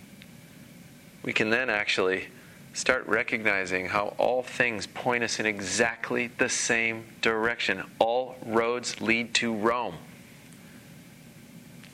we 1.24 1.34
can 1.34 1.52
then 1.52 1.70
actually 1.70 2.28
start 2.74 3.06
recognizing 3.08 3.88
how 3.88 4.14
all 4.18 4.44
things 4.44 4.88
point 4.88 5.24
us 5.24 5.40
in 5.40 5.46
exactly 5.46 6.28
the 6.38 6.50
same 6.50 7.06
direction. 7.22 7.84
All 8.00 8.36
roads 8.46 9.02
lead 9.02 9.34
to 9.36 9.54
Rome. 9.54 9.96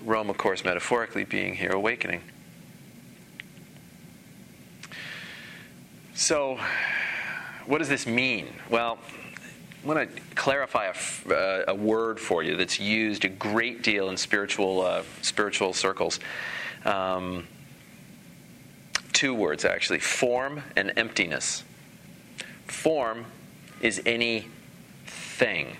Rome, 0.04 0.30
of 0.30 0.38
course, 0.38 0.64
metaphorically 0.64 1.24
being 1.24 1.56
here 1.56 1.72
awakening. 1.72 2.22
So, 6.14 6.60
what 7.66 7.80
does 7.80 7.90
this 7.90 8.08
mean? 8.08 8.48
Well, 8.70 8.98
I 9.84 9.88
want 9.88 10.16
to 10.16 10.22
clarify 10.36 10.86
a, 10.86 11.34
uh, 11.34 11.66
a, 11.68 11.76
word 11.76 12.20
for 12.20 12.42
you 12.44 12.58
that's 12.58 12.80
used 12.80 13.26
a 13.26 13.30
great 13.30 13.84
deal 13.84 14.10
in 14.10 14.18
spiritual 14.18 14.82
uh, 14.82 15.04
spiritual 15.22 15.74
circles. 15.74 16.20
Um, 16.86 17.48
two 19.18 19.34
words 19.34 19.66
actually 19.66 19.98
form 19.98 20.62
and 20.76 20.94
emptiness. 20.96 21.64
Form 22.68 23.26
is 23.82 24.00
any 24.06 24.46
thing. 25.08 25.76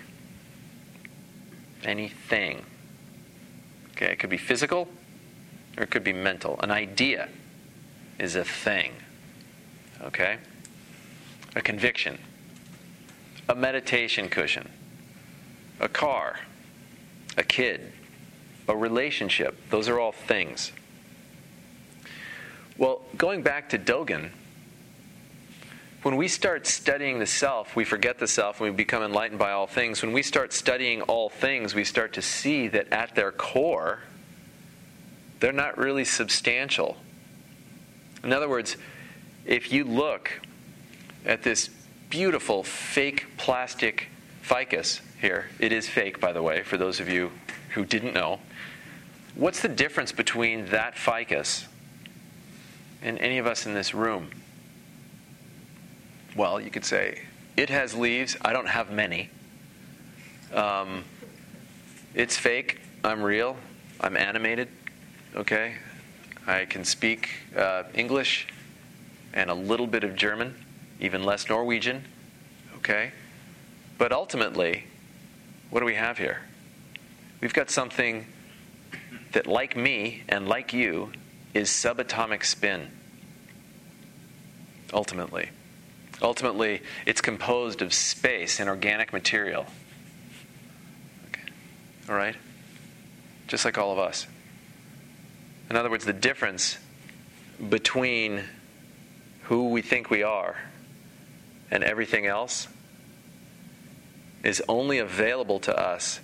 Anything. 1.84 2.64
Okay, 3.92 4.06
it 4.06 4.18
could 4.18 4.28
be 4.28 4.38
physical 4.38 4.88
or 5.76 5.84
it 5.84 5.90
could 5.90 6.02
be 6.02 6.12
mental. 6.12 6.58
An 6.64 6.72
idea 6.72 7.28
is 8.18 8.34
a 8.34 8.42
thing. 8.42 8.90
Okay? 10.02 10.38
A 11.54 11.62
conviction. 11.62 12.18
A 13.48 13.54
meditation 13.54 14.28
cushion. 14.28 14.68
A 15.78 15.88
car. 15.88 16.40
A 17.36 17.44
kid. 17.44 17.92
A 18.66 18.74
relationship. 18.74 19.56
Those 19.70 19.88
are 19.88 20.00
all 20.00 20.10
things. 20.10 20.72
Well, 22.78 23.02
going 23.16 23.42
back 23.42 23.70
to 23.70 23.78
Dogen, 23.78 24.30
when 26.02 26.14
we 26.14 26.28
start 26.28 26.64
studying 26.68 27.18
the 27.18 27.26
self, 27.26 27.74
we 27.74 27.84
forget 27.84 28.20
the 28.20 28.28
self 28.28 28.60
and 28.60 28.70
we 28.70 28.76
become 28.76 29.02
enlightened 29.02 29.40
by 29.40 29.50
all 29.50 29.66
things. 29.66 30.00
When 30.00 30.12
we 30.12 30.22
start 30.22 30.52
studying 30.52 31.02
all 31.02 31.28
things, 31.28 31.74
we 31.74 31.82
start 31.82 32.12
to 32.12 32.22
see 32.22 32.68
that 32.68 32.92
at 32.92 33.16
their 33.16 33.32
core, 33.32 33.98
they're 35.40 35.52
not 35.52 35.76
really 35.76 36.04
substantial. 36.04 36.96
In 38.22 38.32
other 38.32 38.48
words, 38.48 38.76
if 39.44 39.72
you 39.72 39.82
look 39.82 40.40
at 41.26 41.42
this 41.42 41.68
beautiful 42.10 42.62
fake 42.62 43.26
plastic 43.36 44.06
ficus 44.40 45.00
here, 45.20 45.46
it 45.58 45.72
is 45.72 45.88
fake, 45.88 46.20
by 46.20 46.32
the 46.32 46.42
way, 46.42 46.62
for 46.62 46.76
those 46.76 47.00
of 47.00 47.08
you 47.08 47.32
who 47.70 47.84
didn't 47.84 48.14
know. 48.14 48.38
What's 49.34 49.62
the 49.62 49.68
difference 49.68 50.12
between 50.12 50.66
that 50.66 50.96
ficus 50.96 51.66
in 53.02 53.18
any 53.18 53.38
of 53.38 53.46
us 53.46 53.66
in 53.66 53.74
this 53.74 53.94
room? 53.94 54.30
Well, 56.36 56.60
you 56.60 56.70
could 56.70 56.84
say, 56.84 57.22
it 57.56 57.70
has 57.70 57.94
leaves. 57.94 58.36
I 58.42 58.52
don't 58.52 58.68
have 58.68 58.90
many. 58.90 59.30
Um, 60.52 61.04
it's 62.14 62.36
fake. 62.36 62.80
I'm 63.02 63.22
real. 63.22 63.56
I'm 64.00 64.16
animated. 64.16 64.68
Okay? 65.34 65.74
I 66.46 66.64
can 66.64 66.84
speak 66.84 67.30
uh, 67.56 67.84
English 67.94 68.46
and 69.34 69.50
a 69.50 69.54
little 69.54 69.86
bit 69.86 70.04
of 70.04 70.14
German, 70.14 70.54
even 71.00 71.22
less 71.22 71.48
Norwegian. 71.48 72.04
Okay? 72.76 73.12
But 73.98 74.12
ultimately, 74.12 74.84
what 75.70 75.80
do 75.80 75.86
we 75.86 75.96
have 75.96 76.18
here? 76.18 76.42
We've 77.40 77.52
got 77.52 77.70
something 77.70 78.26
that, 79.32 79.46
like 79.46 79.76
me 79.76 80.22
and 80.28 80.48
like 80.48 80.72
you, 80.72 81.12
is 81.58 81.68
subatomic 81.68 82.44
spin. 82.44 82.88
Ultimately. 84.92 85.50
Ultimately, 86.22 86.82
it's 87.04 87.20
composed 87.20 87.82
of 87.82 87.92
space 87.92 88.60
and 88.60 88.68
organic 88.68 89.12
material. 89.12 89.66
Okay. 91.28 91.42
All 92.08 92.14
right? 92.14 92.36
Just 93.48 93.64
like 93.64 93.76
all 93.76 93.92
of 93.92 93.98
us. 93.98 94.26
In 95.68 95.76
other 95.76 95.90
words, 95.90 96.04
the 96.04 96.12
difference 96.12 96.78
between 97.68 98.44
who 99.42 99.68
we 99.68 99.82
think 99.82 100.10
we 100.10 100.22
are 100.22 100.56
and 101.70 101.82
everything 101.84 102.26
else 102.26 102.68
is 104.44 104.62
only 104.68 104.98
available 104.98 105.58
to 105.60 105.76
us 105.76 106.20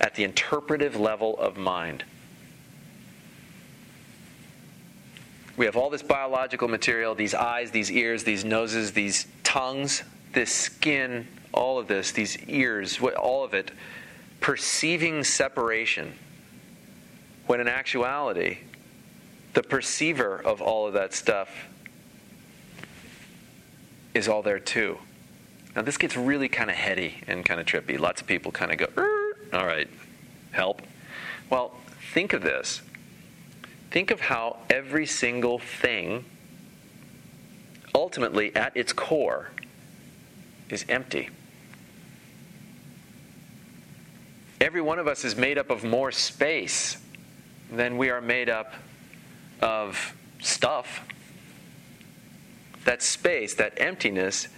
at 0.00 0.14
the 0.14 0.24
interpretive 0.24 0.96
level 0.96 1.38
of 1.38 1.56
mind. 1.56 2.04
We 5.58 5.64
have 5.64 5.76
all 5.76 5.90
this 5.90 6.04
biological 6.04 6.68
material 6.68 7.16
these 7.16 7.34
eyes, 7.34 7.72
these 7.72 7.90
ears, 7.90 8.22
these 8.22 8.44
noses, 8.44 8.92
these 8.92 9.26
tongues, 9.42 10.04
this 10.32 10.52
skin, 10.54 11.26
all 11.52 11.80
of 11.80 11.88
this, 11.88 12.12
these 12.12 12.38
ears, 12.44 13.00
all 13.00 13.42
of 13.42 13.54
it, 13.54 13.72
perceiving 14.40 15.24
separation. 15.24 16.14
When 17.48 17.60
in 17.60 17.66
actuality, 17.66 18.58
the 19.54 19.64
perceiver 19.64 20.40
of 20.40 20.62
all 20.62 20.86
of 20.86 20.92
that 20.92 21.12
stuff 21.12 21.50
is 24.14 24.28
all 24.28 24.42
there 24.42 24.60
too. 24.60 24.98
Now, 25.74 25.82
this 25.82 25.96
gets 25.96 26.16
really 26.16 26.48
kind 26.48 26.70
of 26.70 26.76
heady 26.76 27.16
and 27.26 27.44
kind 27.44 27.58
of 27.58 27.66
trippy. 27.66 27.98
Lots 27.98 28.20
of 28.20 28.28
people 28.28 28.52
kind 28.52 28.70
of 28.70 28.78
go, 28.78 28.86
all 29.52 29.66
right, 29.66 29.88
help. 30.52 30.82
Well, 31.50 31.74
think 32.12 32.32
of 32.32 32.42
this 32.42 32.80
Think 33.90 34.10
of 34.10 34.20
how 34.20 34.58
every 34.68 35.06
single 35.06 35.58
thing, 35.58 36.24
ultimately 37.94 38.54
at 38.54 38.76
its 38.76 38.92
core, 38.92 39.50
is 40.68 40.84
empty. 40.88 41.30
Every 44.60 44.80
one 44.80 44.98
of 44.98 45.06
us 45.06 45.24
is 45.24 45.36
made 45.36 45.56
up 45.56 45.70
of 45.70 45.84
more 45.84 46.12
space 46.12 46.98
than 47.70 47.96
we 47.96 48.10
are 48.10 48.20
made 48.20 48.50
up 48.50 48.74
of 49.60 50.14
stuff. 50.40 51.06
That 52.84 53.02
space, 53.02 53.54
that 53.54 53.74
emptiness, 53.78 54.48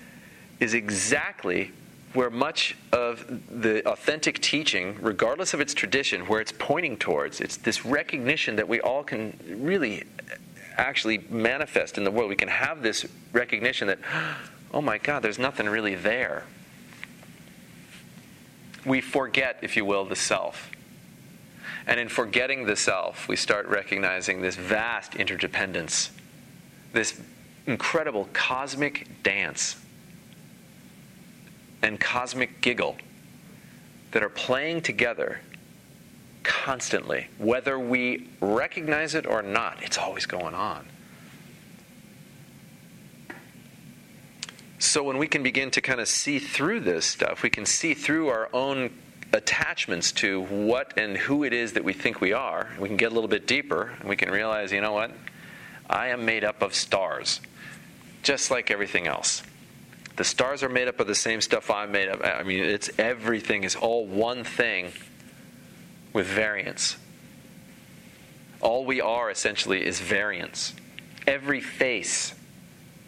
is 0.59 0.75
exactly 0.75 1.73
where 2.13 2.31
much 2.31 2.77
of 2.93 3.25
the 3.63 3.87
authentic 3.89 4.41
teaching, 4.41 4.97
regardless 5.01 5.55
of 5.55 5.61
its 5.61 5.75
tradition, 5.75 6.23
where 6.23 6.41
it's 6.41 6.53
pointing 6.59 6.97
towards, 6.97 7.41
it's 7.41 7.57
this 7.57 7.85
recognition 7.85 8.57
that 8.57 8.69
we 8.69 8.81
all 8.81 9.05
can 9.05 9.39
really 9.61 10.05
actually 10.77 11.19
manifest 11.29 11.99
in 11.99 12.05
the 12.05 12.11
world. 12.11 12.29
We 12.29 12.37
can 12.37 12.49
have 12.49 12.83
this 12.83 13.07
recognition 13.33 13.87
that, 13.89 13.99
oh 14.75 14.81
my 14.81 14.99
God, 14.99 15.23
there's 15.23 15.39
nothing 15.39 15.69
really 15.69 15.95
there. 15.95 16.45
We 18.85 19.01
forget, 19.01 19.59
if 19.63 19.77
you 19.77 19.85
will, 19.85 20.05
the 20.05 20.17
self. 20.17 20.71
And 21.87 22.01
in 22.01 22.09
forgetting 22.09 22.67
the 22.67 22.77
self, 22.77 23.29
we 23.29 23.37
start 23.37 23.67
recognizing 23.67 24.43
this 24.43 24.57
vast 24.57 25.15
interdependence, 25.15 26.11
this 26.93 27.21
incredible 27.67 28.29
cosmic 28.33 29.07
dance 29.23 29.77
and 31.83 31.99
cosmic 32.01 32.61
giggle 32.61 32.97
that 34.13 34.23
are 34.23 34.29
playing 34.29 34.83
together 34.83 35.41
constantly. 36.43 37.29
Whether 37.39 37.79
we 37.79 38.29
recognize 38.41 39.15
it 39.15 39.27
or 39.27 39.43
not, 39.43 39.83
it's 39.83 39.99
always 39.99 40.27
going 40.27 40.55
on. 40.55 40.87
So 44.79 45.03
when 45.03 45.19
we 45.19 45.29
can 45.29 45.43
begin 45.43 45.71
to 45.73 45.81
kind 45.81 46.01
of 46.01 46.09
see 46.09 46.39
through 46.39 46.81
this 46.81 47.05
stuff, 47.05 47.43
we 47.43 47.51
can 47.51 47.67
see 47.67 47.95
through 47.95 48.29
our 48.29 48.49
own 48.53 48.91
attachments 49.33 50.11
to 50.11 50.43
what 50.43 50.99
and 50.99 51.17
who 51.17 51.45
it 51.45 51.53
is 51.53 51.75
that 51.75 51.85
we 51.85 51.93
think 51.93 52.21
we 52.21 52.33
are. 52.33 52.69
We 52.79 52.89
can 52.89 52.97
get 52.97 53.13
a 53.13 53.15
little 53.15 53.29
bit 53.29 53.47
deeper 53.47 53.93
and 54.01 54.09
we 54.09 54.17
can 54.17 54.31
realize, 54.31 54.73
you 54.73 54.81
know 54.81 54.93
what? 54.93 55.13
I 55.89 56.09
am 56.09 56.25
made 56.25 56.45
up 56.45 56.63
of 56.63 56.75
stars, 56.75 57.41
just 58.23 58.51
like 58.51 58.71
everything 58.71 59.07
else. 59.07 59.43
The 60.21 60.25
stars 60.25 60.63
are 60.63 60.69
made 60.69 60.87
up 60.87 61.01
of 61.01 61.07
the 61.07 61.15
same 61.15 61.41
stuff 61.41 61.71
I'm 61.71 61.93
made 61.93 62.11
of. 62.11 62.21
I 62.21 62.43
mean, 62.43 62.63
it's 62.63 62.91
everything 62.99 63.65
is 63.65 63.75
all 63.75 64.05
one 64.05 64.45
thing 64.45 64.93
with 66.13 66.27
variance. 66.27 66.99
All 68.61 68.85
we 68.85 69.01
are 69.01 69.31
essentially 69.31 69.83
is 69.83 69.99
variance. 69.99 70.75
Every 71.27 71.63
face, 71.63 72.35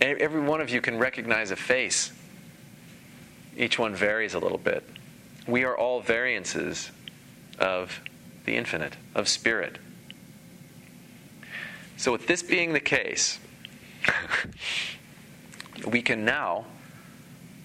every 0.01 0.41
one 0.41 0.63
of 0.63 0.71
you 0.71 0.81
can 0.81 0.99
recognize 0.99 1.51
a 1.51 1.57
face. 1.57 2.13
Each 3.59 3.79
one 3.79 3.95
varies 3.95 4.33
a 4.33 4.39
little 4.39 4.57
bit. 4.57 4.83
We 5.47 5.65
are 5.65 5.77
all 5.77 6.01
variances 6.01 6.93
of 7.59 8.01
the 8.47 8.57
infinite, 8.57 8.97
of 9.15 9.29
spirit. 9.29 9.77
So, 11.99 12.11
with 12.11 12.27
this 12.27 12.43
being 12.43 12.73
the 12.73 12.81
case, 12.81 13.39
we 15.87 16.01
can 16.01 16.25
now 16.25 16.65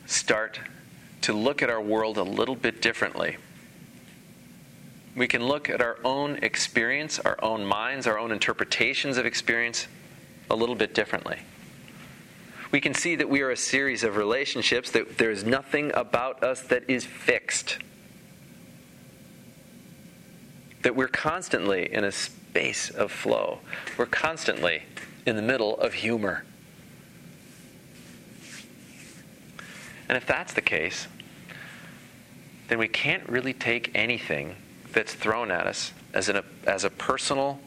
start 0.08 0.60
to 1.22 1.34
look 1.34 1.62
at 1.62 1.70
our 1.70 1.82
world 1.82 2.17
a 2.17 2.24
little 2.24 2.56
bit 2.56 2.82
differently. 2.82 3.38
We 5.15 5.28
can 5.28 5.46
look 5.46 5.70
at 5.70 5.82
our 5.82 5.98
own 6.04 6.38
experience, 6.38 7.20
our 7.20 7.38
own 7.43 7.65
minds, 7.65 8.08
our 8.08 8.17
own 8.17 8.32
interpretations 8.32 9.17
of 9.17 9.26
experience 9.26 9.88
a 10.50 10.56
little 10.56 10.76
bit 10.76 10.93
differently. 10.93 11.39
We 12.72 12.82
can 12.82 12.93
see 12.93 13.15
that 13.15 13.30
we 13.30 13.41
are 13.41 13.52
a 13.52 13.58
series 13.58 14.04
of 14.04 14.15
relationships, 14.17 14.91
that 14.91 15.17
there 15.17 15.32
is 15.32 15.43
nothing 15.43 15.91
about 15.93 16.43
us 16.43 16.62
that 16.63 16.89
is 16.89 17.06
fixed. 17.06 17.78
That 20.84 20.96
we're 20.96 21.08
constantly 21.08 21.91
in 21.91 22.04
a 22.04 22.12
space 22.12 22.89
of 22.89 23.12
flow. 23.12 23.60
We're 23.98 24.06
constantly 24.06 24.84
in 25.26 25.36
the 25.36 25.41
middle 25.41 25.80
of 25.80 25.93
humor. 25.93 26.43
And 30.10 30.17
if 30.17 30.26
that's 30.26 30.54
the 30.54 30.62
case, 30.62 31.08
then 32.67 32.78
we 32.78 32.88
can't 32.88 33.28
really 33.30 33.54
take 33.54 33.91
anything 33.96 34.56
that's 34.91 35.13
thrown 35.13 35.52
at 35.52 35.67
us 35.67 35.93
as, 36.13 36.30
an, 36.30 36.41
as 36.65 36.84
a 36.84 36.89
personal 36.89 37.60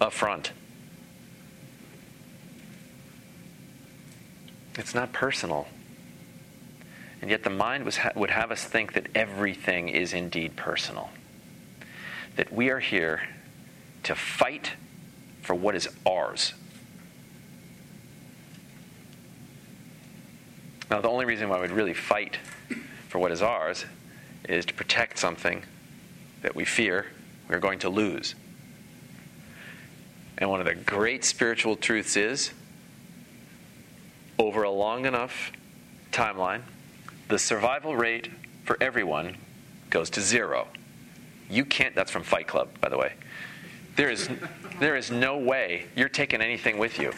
affront. 0.00 0.52
It's 4.76 4.94
not 4.94 5.12
personal. 5.12 5.68
And 7.20 7.30
yet 7.30 7.44
the 7.44 7.50
mind 7.50 7.84
was, 7.84 7.98
would 8.14 8.30
have 8.30 8.50
us 8.50 8.64
think 8.64 8.94
that 8.94 9.08
everything 9.14 9.88
is 9.88 10.14
indeed 10.14 10.56
personal. 10.56 11.10
That 12.36 12.52
we 12.52 12.70
are 12.70 12.80
here 12.80 13.22
to 14.04 14.14
fight 14.14 14.72
for 15.42 15.54
what 15.54 15.74
is 15.74 15.88
ours. 16.06 16.54
Now, 20.90 21.00
the 21.00 21.08
only 21.08 21.24
reason 21.24 21.48
why 21.48 21.60
we'd 21.60 21.70
really 21.70 21.94
fight 21.94 22.38
for 23.08 23.18
what 23.20 23.30
is 23.30 23.42
ours 23.42 23.84
is 24.48 24.66
to 24.66 24.74
protect 24.74 25.18
something 25.18 25.62
that 26.42 26.56
we 26.56 26.64
fear 26.64 27.06
we're 27.48 27.60
going 27.60 27.78
to 27.80 27.88
lose. 27.88 28.34
And 30.38 30.50
one 30.50 30.58
of 30.58 30.66
the 30.66 30.74
great 30.74 31.24
spiritual 31.24 31.76
truths 31.76 32.16
is 32.16 32.52
over 34.38 34.62
a 34.62 34.70
long 34.70 35.06
enough 35.06 35.52
timeline, 36.12 36.62
the 37.28 37.38
survival 37.38 37.94
rate 37.94 38.28
for 38.64 38.76
everyone 38.80 39.36
goes 39.90 40.10
to 40.10 40.20
zero. 40.20 40.66
You 41.48 41.64
can't, 41.64 41.94
that's 41.94 42.10
from 42.10 42.22
Fight 42.22 42.46
Club, 42.46 42.68
by 42.80 42.88
the 42.88 42.96
way. 42.96 43.12
There 43.96 44.10
is, 44.10 44.28
there 44.78 44.96
is 44.96 45.10
no 45.10 45.36
way 45.36 45.86
you're 45.94 46.08
taking 46.08 46.40
anything 46.40 46.78
with 46.78 46.98
you. 46.98 47.12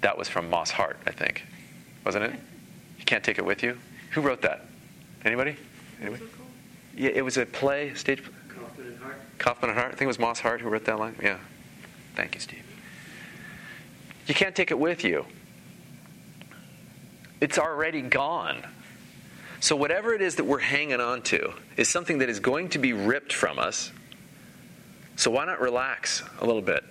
That 0.00 0.18
was 0.18 0.28
from 0.28 0.50
Moss 0.50 0.70
Hart, 0.70 0.98
I 1.06 1.12
think. 1.12 1.44
Wasn't 2.04 2.24
it? 2.24 2.32
You 2.98 3.04
can't 3.04 3.22
take 3.22 3.38
it 3.38 3.44
with 3.44 3.62
you? 3.62 3.78
Who 4.12 4.20
wrote 4.20 4.42
that? 4.42 4.64
Anybody? 5.24 5.56
Anybody? 6.00 6.24
Yeah, 6.96 7.10
it 7.10 7.24
was 7.24 7.36
a 7.36 7.46
play, 7.46 7.94
stage. 7.94 8.22
Kaufman 8.48 8.86
and 8.88 8.98
Hart. 8.98 9.20
Kaufman 9.38 9.70
and 9.70 9.78
Hart. 9.78 9.92
I 9.92 9.96
think 9.96 10.02
it 10.02 10.06
was 10.08 10.18
Moss 10.18 10.40
Hart 10.40 10.60
who 10.60 10.68
wrote 10.68 10.84
that 10.84 10.98
line. 10.98 11.16
Yeah. 11.22 11.38
Thank 12.14 12.34
you, 12.34 12.40
Steve. 12.40 12.64
You 14.26 14.34
can't 14.34 14.54
take 14.54 14.70
it 14.70 14.78
with 14.78 15.04
you. 15.04 15.24
It's 17.40 17.58
already 17.58 18.02
gone. 18.02 18.62
So, 19.60 19.76
whatever 19.76 20.12
it 20.14 20.22
is 20.22 20.36
that 20.36 20.44
we're 20.44 20.58
hanging 20.58 21.00
on 21.00 21.22
to 21.22 21.54
is 21.76 21.88
something 21.88 22.18
that 22.18 22.28
is 22.28 22.40
going 22.40 22.70
to 22.70 22.78
be 22.78 22.92
ripped 22.92 23.32
from 23.32 23.58
us. 23.58 23.92
So, 25.16 25.30
why 25.30 25.44
not 25.44 25.60
relax 25.60 26.22
a 26.40 26.46
little 26.46 26.62
bit? 26.62 26.84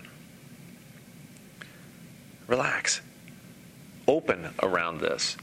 Relax. 2.47 3.01
Open 4.07 4.53
around 4.61 4.99
this. 4.99 5.37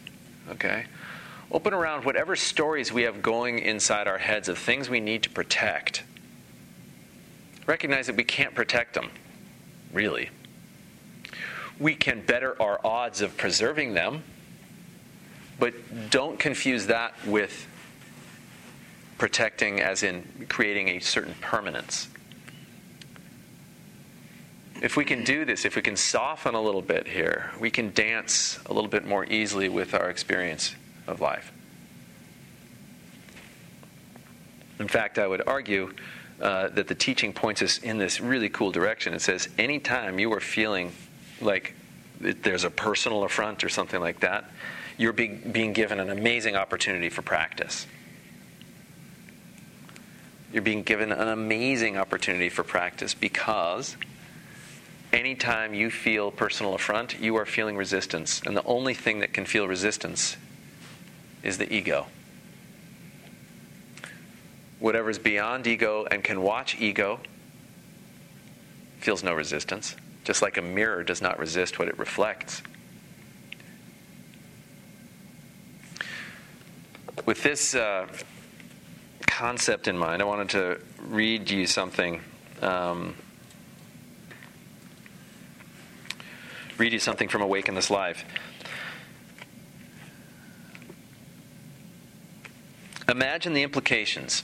Okay? 0.50 0.84
Open 1.50 1.72
around 1.72 2.04
whatever 2.04 2.36
stories 2.36 2.92
we 2.92 3.02
have 3.02 3.22
going 3.22 3.58
inside 3.58 4.06
our 4.06 4.18
heads 4.18 4.48
of 4.48 4.58
things 4.58 4.90
we 4.90 5.00
need 5.00 5.22
to 5.22 5.30
protect. 5.30 6.02
Recognize 7.66 8.06
that 8.06 8.16
we 8.16 8.24
can't 8.24 8.54
protect 8.54 8.94
them, 8.94 9.10
really. 9.92 10.30
We 11.78 11.94
can 11.94 12.20
better 12.22 12.60
our 12.60 12.80
odds 12.84 13.20
of 13.20 13.36
preserving 13.36 13.94
them, 13.94 14.24
but 15.58 16.10
don't 16.10 16.38
confuse 16.38 16.86
that 16.86 17.14
with 17.26 17.66
protecting, 19.16 19.80
as 19.80 20.02
in 20.02 20.46
creating 20.48 20.88
a 20.88 20.98
certain 20.98 21.34
permanence. 21.40 22.08
If 24.80 24.96
we 24.96 25.04
can 25.04 25.24
do 25.24 25.44
this, 25.44 25.64
if 25.64 25.74
we 25.74 25.82
can 25.82 25.96
soften 25.96 26.54
a 26.54 26.60
little 26.60 26.82
bit 26.82 27.08
here, 27.08 27.50
we 27.58 27.70
can 27.70 27.92
dance 27.92 28.60
a 28.66 28.72
little 28.72 28.90
bit 28.90 29.04
more 29.04 29.24
easily 29.24 29.68
with 29.68 29.92
our 29.92 30.08
experience 30.08 30.74
of 31.06 31.20
life. 31.20 31.52
In 34.78 34.86
fact, 34.86 35.18
I 35.18 35.26
would 35.26 35.42
argue 35.46 35.92
uh, 36.40 36.68
that 36.68 36.86
the 36.86 36.94
teaching 36.94 37.32
points 37.32 37.62
us 37.62 37.78
in 37.78 37.98
this 37.98 38.20
really 38.20 38.48
cool 38.48 38.70
direction. 38.70 39.12
It 39.14 39.22
says, 39.22 39.48
anytime 39.58 40.20
you 40.20 40.32
are 40.32 40.40
feeling 40.40 40.92
like 41.40 41.74
there's 42.20 42.62
a 42.62 42.70
personal 42.70 43.24
affront 43.24 43.64
or 43.64 43.68
something 43.68 44.00
like 44.00 44.20
that, 44.20 44.44
you're 44.96 45.12
being, 45.12 45.50
being 45.52 45.72
given 45.72 45.98
an 45.98 46.10
amazing 46.10 46.54
opportunity 46.54 47.08
for 47.08 47.22
practice. 47.22 47.86
You're 50.52 50.62
being 50.62 50.84
given 50.84 51.10
an 51.10 51.28
amazing 51.28 51.96
opportunity 51.96 52.48
for 52.48 52.62
practice 52.62 53.14
because 53.14 53.96
anytime 55.18 55.74
you 55.74 55.90
feel 55.90 56.30
personal 56.30 56.74
affront, 56.74 57.20
you 57.20 57.34
are 57.36 57.44
feeling 57.44 57.76
resistance. 57.76 58.40
And 58.46 58.56
the 58.56 58.62
only 58.62 58.94
thing 58.94 59.18
that 59.18 59.32
can 59.32 59.44
feel 59.44 59.66
resistance 59.66 60.36
is 61.42 61.58
the 61.58 61.70
ego. 61.72 62.06
Whatever 64.78 65.10
is 65.10 65.18
beyond 65.18 65.66
ego 65.66 66.06
and 66.08 66.22
can 66.22 66.40
watch 66.40 66.80
ego 66.80 67.18
feels 69.00 69.24
no 69.24 69.34
resistance, 69.34 69.96
just 70.24 70.40
like 70.40 70.56
a 70.56 70.62
mirror 70.62 71.02
does 71.02 71.20
not 71.20 71.38
resist 71.38 71.80
what 71.80 71.88
it 71.88 71.98
reflects. 71.98 72.62
With 77.26 77.42
this 77.42 77.74
uh, 77.74 78.06
concept 79.26 79.88
in 79.88 79.98
mind, 79.98 80.22
I 80.22 80.24
wanted 80.24 80.50
to 80.50 80.80
read 81.00 81.50
you 81.50 81.66
something. 81.66 82.20
Um, 82.62 83.16
read 86.78 86.92
you 86.92 86.98
something 86.98 87.28
from 87.28 87.42
Awaken 87.42 87.74
This 87.74 87.90
Life. 87.90 88.24
Imagine 93.08 93.52
the 93.52 93.62
implications 93.62 94.42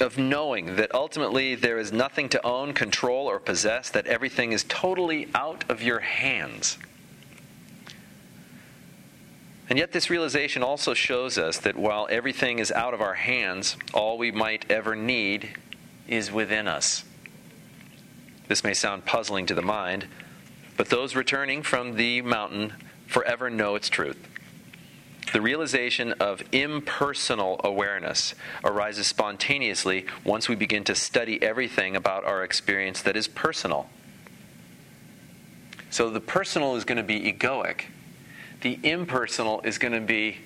of 0.00 0.18
knowing 0.18 0.76
that 0.76 0.92
ultimately 0.92 1.54
there 1.54 1.78
is 1.78 1.92
nothing 1.92 2.28
to 2.30 2.44
own, 2.44 2.72
control, 2.72 3.28
or 3.28 3.38
possess, 3.38 3.90
that 3.90 4.06
everything 4.06 4.52
is 4.52 4.64
totally 4.68 5.28
out 5.34 5.64
of 5.70 5.82
your 5.82 6.00
hands. 6.00 6.78
And 9.68 9.78
yet, 9.78 9.92
this 9.92 10.10
realization 10.10 10.62
also 10.62 10.92
shows 10.92 11.38
us 11.38 11.58
that 11.58 11.76
while 11.76 12.08
everything 12.10 12.58
is 12.58 12.72
out 12.72 12.94
of 12.94 13.00
our 13.00 13.14
hands, 13.14 13.76
all 13.94 14.18
we 14.18 14.30
might 14.30 14.70
ever 14.70 14.96
need 14.96 15.56
is 16.08 16.32
within 16.32 16.66
us. 16.66 17.04
This 18.48 18.64
may 18.64 18.74
sound 18.74 19.06
puzzling 19.06 19.46
to 19.46 19.54
the 19.54 19.62
mind, 19.62 20.06
but 20.76 20.88
those 20.88 21.14
returning 21.14 21.62
from 21.62 21.96
the 21.96 22.22
mountain 22.22 22.74
forever 23.06 23.50
know 23.50 23.74
its 23.74 23.88
truth. 23.88 24.28
The 25.32 25.40
realization 25.40 26.12
of 26.14 26.42
impersonal 26.52 27.60
awareness 27.64 28.34
arises 28.62 29.06
spontaneously 29.06 30.06
once 30.22 30.48
we 30.48 30.54
begin 30.54 30.84
to 30.84 30.94
study 30.94 31.42
everything 31.42 31.96
about 31.96 32.24
our 32.24 32.44
experience 32.44 33.02
that 33.02 33.16
is 33.16 33.26
personal. 33.26 33.88
So 35.90 36.10
the 36.10 36.20
personal 36.20 36.76
is 36.76 36.84
going 36.84 36.98
to 36.98 37.04
be 37.04 37.20
egoic, 37.20 37.86
the 38.60 38.78
impersonal 38.82 39.60
is 39.62 39.78
going 39.78 39.92
to 39.92 40.00
be 40.00 40.38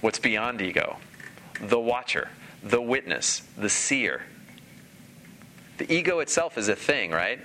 what's 0.00 0.18
beyond 0.18 0.60
ego 0.60 0.96
the 1.60 1.78
watcher, 1.78 2.30
the 2.62 2.80
witness, 2.80 3.42
the 3.56 3.68
seer. 3.68 4.22
The 5.78 5.92
ego 5.92 6.20
itself 6.20 6.56
is 6.56 6.68
a 6.68 6.76
thing, 6.76 7.10
right? 7.10 7.38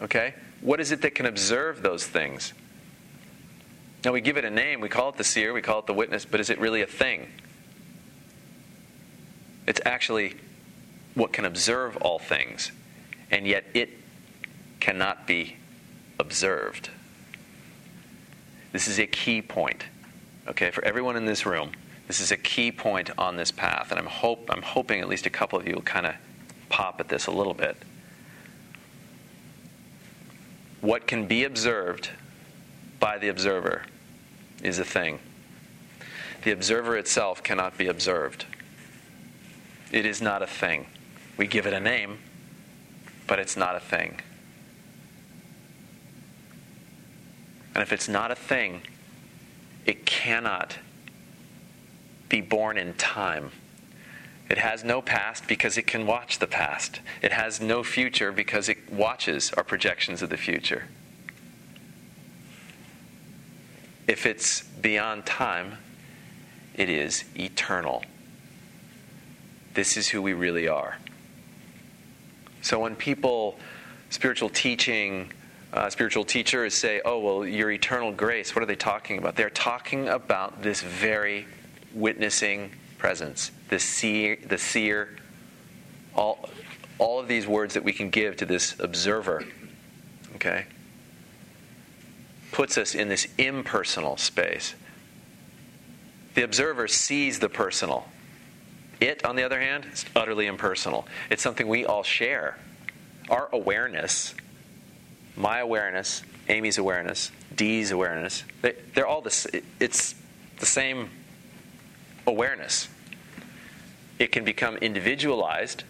Okay? 0.00 0.34
What 0.60 0.80
is 0.80 0.92
it 0.92 1.02
that 1.02 1.14
can 1.14 1.26
observe 1.26 1.82
those 1.82 2.06
things? 2.06 2.52
Now, 4.04 4.12
we 4.12 4.20
give 4.20 4.36
it 4.36 4.44
a 4.44 4.50
name, 4.50 4.80
we 4.80 4.88
call 4.88 5.08
it 5.08 5.16
the 5.16 5.24
seer, 5.24 5.52
we 5.52 5.62
call 5.62 5.80
it 5.80 5.86
the 5.86 5.94
witness, 5.94 6.24
but 6.24 6.38
is 6.38 6.48
it 6.50 6.60
really 6.60 6.82
a 6.82 6.86
thing? 6.86 7.28
It's 9.66 9.80
actually 9.84 10.36
what 11.14 11.32
can 11.32 11.44
observe 11.44 11.96
all 11.96 12.18
things, 12.18 12.70
and 13.30 13.46
yet 13.46 13.64
it 13.74 13.90
cannot 14.78 15.26
be 15.26 15.56
observed. 16.20 16.90
This 18.72 18.86
is 18.86 18.98
a 18.98 19.06
key 19.06 19.42
point, 19.42 19.84
okay, 20.46 20.70
for 20.70 20.84
everyone 20.84 21.16
in 21.16 21.24
this 21.24 21.44
room. 21.44 21.72
This 22.06 22.20
is 22.20 22.30
a 22.30 22.36
key 22.36 22.70
point 22.70 23.10
on 23.18 23.36
this 23.36 23.50
path, 23.50 23.90
and 23.90 23.98
I'm, 23.98 24.06
hope, 24.06 24.48
I'm 24.52 24.62
hoping 24.62 25.00
at 25.00 25.08
least 25.08 25.26
a 25.26 25.30
couple 25.30 25.58
of 25.58 25.66
you 25.66 25.74
will 25.74 25.82
kind 25.82 26.06
of 26.06 26.14
pop 26.68 27.00
at 27.00 27.08
this 27.08 27.26
a 27.26 27.32
little 27.32 27.54
bit. 27.54 27.76
What 30.86 31.08
can 31.08 31.26
be 31.26 31.42
observed 31.42 32.10
by 33.00 33.18
the 33.18 33.26
observer 33.26 33.82
is 34.62 34.78
a 34.78 34.84
thing. 34.84 35.18
The 36.44 36.52
observer 36.52 36.96
itself 36.96 37.42
cannot 37.42 37.76
be 37.76 37.88
observed. 37.88 38.46
It 39.90 40.06
is 40.06 40.22
not 40.22 40.42
a 40.42 40.46
thing. 40.46 40.86
We 41.36 41.48
give 41.48 41.66
it 41.66 41.72
a 41.72 41.80
name, 41.80 42.20
but 43.26 43.40
it's 43.40 43.56
not 43.56 43.74
a 43.74 43.80
thing. 43.80 44.20
And 47.74 47.82
if 47.82 47.92
it's 47.92 48.08
not 48.08 48.30
a 48.30 48.36
thing, 48.36 48.82
it 49.86 50.06
cannot 50.06 50.78
be 52.28 52.40
born 52.40 52.78
in 52.78 52.94
time. 52.94 53.50
It 54.48 54.58
has 54.58 54.84
no 54.84 55.02
past 55.02 55.48
because 55.48 55.76
it 55.76 55.86
can 55.86 56.06
watch 56.06 56.38
the 56.38 56.46
past. 56.46 57.00
It 57.20 57.32
has 57.32 57.60
no 57.60 57.82
future 57.82 58.30
because 58.30 58.68
it 58.68 58.92
watches 58.92 59.50
our 59.52 59.64
projections 59.64 60.22
of 60.22 60.30
the 60.30 60.36
future. 60.36 60.84
If 64.06 64.24
it's 64.24 64.62
beyond 64.62 65.26
time, 65.26 65.78
it 66.74 66.88
is 66.88 67.24
eternal. 67.36 68.04
This 69.74 69.96
is 69.96 70.08
who 70.08 70.22
we 70.22 70.32
really 70.32 70.68
are. 70.68 70.98
So 72.62 72.78
when 72.78 72.94
people, 72.94 73.58
spiritual 74.10 74.48
teaching, 74.48 75.32
uh, 75.72 75.90
spiritual 75.90 76.24
teachers 76.24 76.74
say, 76.74 77.00
oh, 77.04 77.18
well, 77.18 77.46
your 77.46 77.72
eternal 77.72 78.12
grace, 78.12 78.54
what 78.54 78.62
are 78.62 78.66
they 78.66 78.76
talking 78.76 79.18
about? 79.18 79.34
They're 79.34 79.50
talking 79.50 80.08
about 80.08 80.62
this 80.62 80.82
very 80.82 81.46
witnessing 81.92 82.70
presence, 82.98 83.50
the 83.68 83.78
seer, 83.78 84.38
the 84.46 84.58
seer 84.58 85.16
all, 86.14 86.48
all 86.98 87.20
of 87.20 87.28
these 87.28 87.46
words 87.46 87.74
that 87.74 87.84
we 87.84 87.92
can 87.92 88.10
give 88.10 88.36
to 88.38 88.46
this 88.46 88.74
observer. 88.80 89.44
Okay? 90.36 90.66
puts 92.56 92.78
us 92.78 92.94
in 92.94 93.08
this 93.08 93.28
impersonal 93.36 94.16
space. 94.16 94.74
The 96.32 96.42
observer 96.42 96.88
sees 96.88 97.38
the 97.38 97.50
personal. 97.50 98.08
It, 98.98 99.26
on 99.26 99.36
the 99.36 99.42
other 99.42 99.60
hand, 99.60 99.84
is 99.92 100.06
utterly 100.16 100.46
impersonal. 100.46 101.06
It's 101.28 101.42
something 101.42 101.68
we 101.68 101.84
all 101.84 102.02
share. 102.02 102.56
Our 103.28 103.50
awareness, 103.52 104.34
my 105.36 105.58
awareness, 105.58 106.22
Amy's 106.48 106.78
awareness, 106.78 107.30
Dee's 107.54 107.90
awareness, 107.90 108.42
they, 108.62 108.74
are 108.96 109.06
all 109.06 109.20
this. 109.20 109.46
It's 109.78 110.14
the 110.58 110.64
same 110.64 111.10
awareness. 112.26 112.88
It 114.18 114.32
can 114.32 114.44
become 114.44 114.76
individualized. 114.78 115.84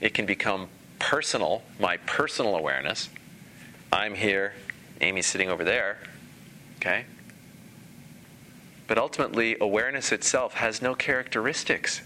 It 0.00 0.14
can 0.14 0.26
become 0.26 0.68
personal, 0.98 1.62
my 1.78 1.96
personal 1.98 2.56
awareness. 2.56 3.08
I'm 3.92 4.14
here, 4.14 4.54
Amy's 5.00 5.26
sitting 5.26 5.48
over 5.48 5.64
there. 5.64 5.98
Okay? 6.76 7.06
But 8.86 8.98
ultimately, 8.98 9.56
awareness 9.60 10.12
itself 10.12 10.54
has 10.54 10.80
no 10.80 10.94
characteristics. 10.94 12.02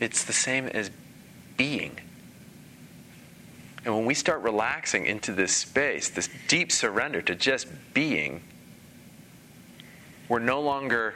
It's 0.00 0.24
the 0.24 0.32
same 0.32 0.66
as 0.66 0.90
being. 1.56 1.98
And 3.84 3.94
when 3.94 4.06
we 4.06 4.14
start 4.14 4.42
relaxing 4.42 5.06
into 5.06 5.32
this 5.32 5.54
space, 5.54 6.08
this 6.08 6.28
deep 6.48 6.72
surrender 6.72 7.22
to 7.22 7.34
just 7.34 7.68
being, 7.92 8.42
we're 10.28 10.38
no 10.38 10.60
longer 10.60 11.14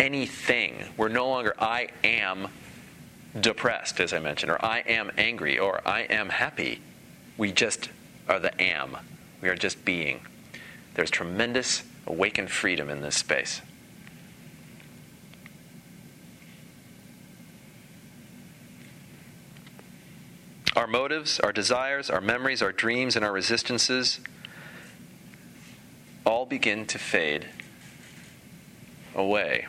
anything. 0.00 0.84
We're 0.96 1.08
no 1.08 1.28
longer, 1.28 1.54
I 1.58 1.88
am 2.02 2.48
depressed, 3.38 4.00
as 4.00 4.12
I 4.12 4.18
mentioned, 4.18 4.50
or 4.50 4.64
I 4.64 4.80
am 4.80 5.10
angry, 5.16 5.58
or 5.58 5.86
I 5.86 6.02
am 6.02 6.28
happy. 6.28 6.80
We 7.36 7.52
just 7.52 7.90
are 8.28 8.38
the 8.38 8.60
am. 8.60 8.96
We 9.40 9.48
are 9.48 9.56
just 9.56 9.84
being. 9.84 10.20
There's 10.94 11.10
tremendous 11.10 11.82
awakened 12.06 12.50
freedom 12.50 12.88
in 12.88 13.00
this 13.00 13.16
space. 13.16 13.60
Our 20.76 20.86
motives, 20.86 21.38
our 21.40 21.52
desires, 21.52 22.10
our 22.10 22.20
memories, 22.20 22.60
our 22.62 22.72
dreams, 22.72 23.16
and 23.16 23.24
our 23.24 23.32
resistances 23.32 24.20
all 26.26 26.46
begin 26.46 26.86
to 26.86 26.98
fade 26.98 27.46
away. 29.14 29.66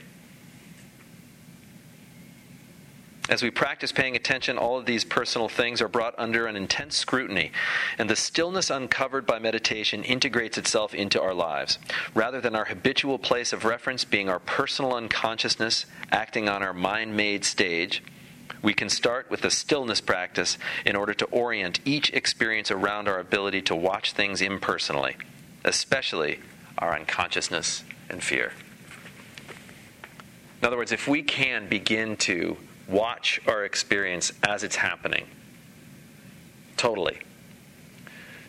As 3.28 3.42
we 3.42 3.50
practice 3.50 3.92
paying 3.92 4.16
attention, 4.16 4.60
all 4.60 4.78
of 4.78 4.86
these 4.86 5.04
personal 5.04 5.50
things 5.50 5.82
are 5.82 5.88
brought 5.88 6.14
under 6.20 6.46
an 6.46 6.56
intense 6.56 6.96
scrutiny, 6.96 7.52
and 7.98 8.08
the 8.08 8.16
stillness 8.16 8.70
uncovered 8.70 9.26
by 9.26 9.40
meditation 9.40 10.04
integrates 10.04 10.60
itself 10.60 10.94
into 10.94 11.20
our 11.20 11.34
lives. 11.34 11.80
Rather 12.14 12.40
than 12.40 12.56
our 12.56 12.66
habitual 12.66 13.18
place 13.18 13.52
of 13.52 13.66
reference 13.66 14.06
being 14.06 14.30
our 14.30 14.38
personal 14.38 14.94
unconsciousness 14.94 15.88
acting 16.12 16.48
on 16.48 16.62
our 16.62 16.74
mind 16.74 17.18
made 17.18 17.44
stage, 17.44 18.04
we 18.62 18.76
can 18.76 18.90
start 18.90 19.30
with 19.32 19.44
a 19.44 19.50
stillness 19.50 20.02
practice 20.02 20.60
in 20.86 20.96
order 20.96 21.14
to 21.16 21.26
orient 21.26 21.80
each 21.84 22.12
experience 22.12 22.70
around 22.70 23.08
our 23.08 23.20
ability 23.20 23.64
to 23.64 23.76
watch 23.76 24.14
things 24.14 24.40
impersonally, 24.40 25.16
especially 25.64 26.40
our 26.78 26.96
unconsciousness 26.96 27.84
and 28.08 28.24
fear. 28.24 28.54
In 30.66 30.70
other 30.70 30.78
words, 30.78 30.92
if 30.92 31.08
we 31.08 31.22
can 31.22 31.70
begin 31.70 32.18
to 32.18 32.58
watch 32.88 33.40
our 33.46 33.66
experience 33.66 34.34
as 34.42 34.64
it's 34.64 34.78
happening. 34.78 35.28
Totally. 36.76 37.20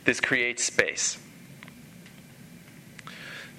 This 0.07 0.19
creates 0.19 0.65
space. 0.65 1.19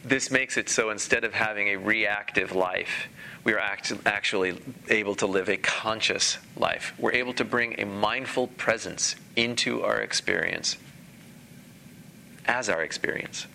This 0.03 0.31
makes 0.31 0.57
it 0.57 0.69
so 0.69 0.89
instead 0.89 1.23
of 1.23 1.35
having 1.35 1.67
a 1.67 1.75
reactive 1.75 2.51
life, 2.51 3.09
we 3.43 3.53
are 3.53 3.59
act- 3.59 3.93
actually 4.07 4.59
able 4.89 5.13
to 5.13 5.27
live 5.27 5.49
a 5.49 5.57
conscious 5.57 6.39
life. 6.55 6.95
We're 6.97 7.13
able 7.13 7.33
to 7.33 7.45
bring 7.45 7.79
a 7.79 7.85
mindful 7.85 8.47
presence 8.47 9.15
into 9.35 9.83
our 9.83 9.99
experience 9.99 10.77
as 12.47 12.69
our 12.69 12.81
experience. 12.81 13.45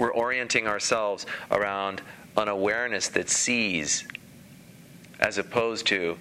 We're 0.00 0.14
orienting 0.14 0.66
ourselves 0.66 1.26
around 1.50 2.00
an 2.34 2.48
awareness 2.48 3.08
that 3.08 3.28
sees 3.28 4.08
as 5.18 5.36
opposed 5.36 5.86
to 5.88 6.16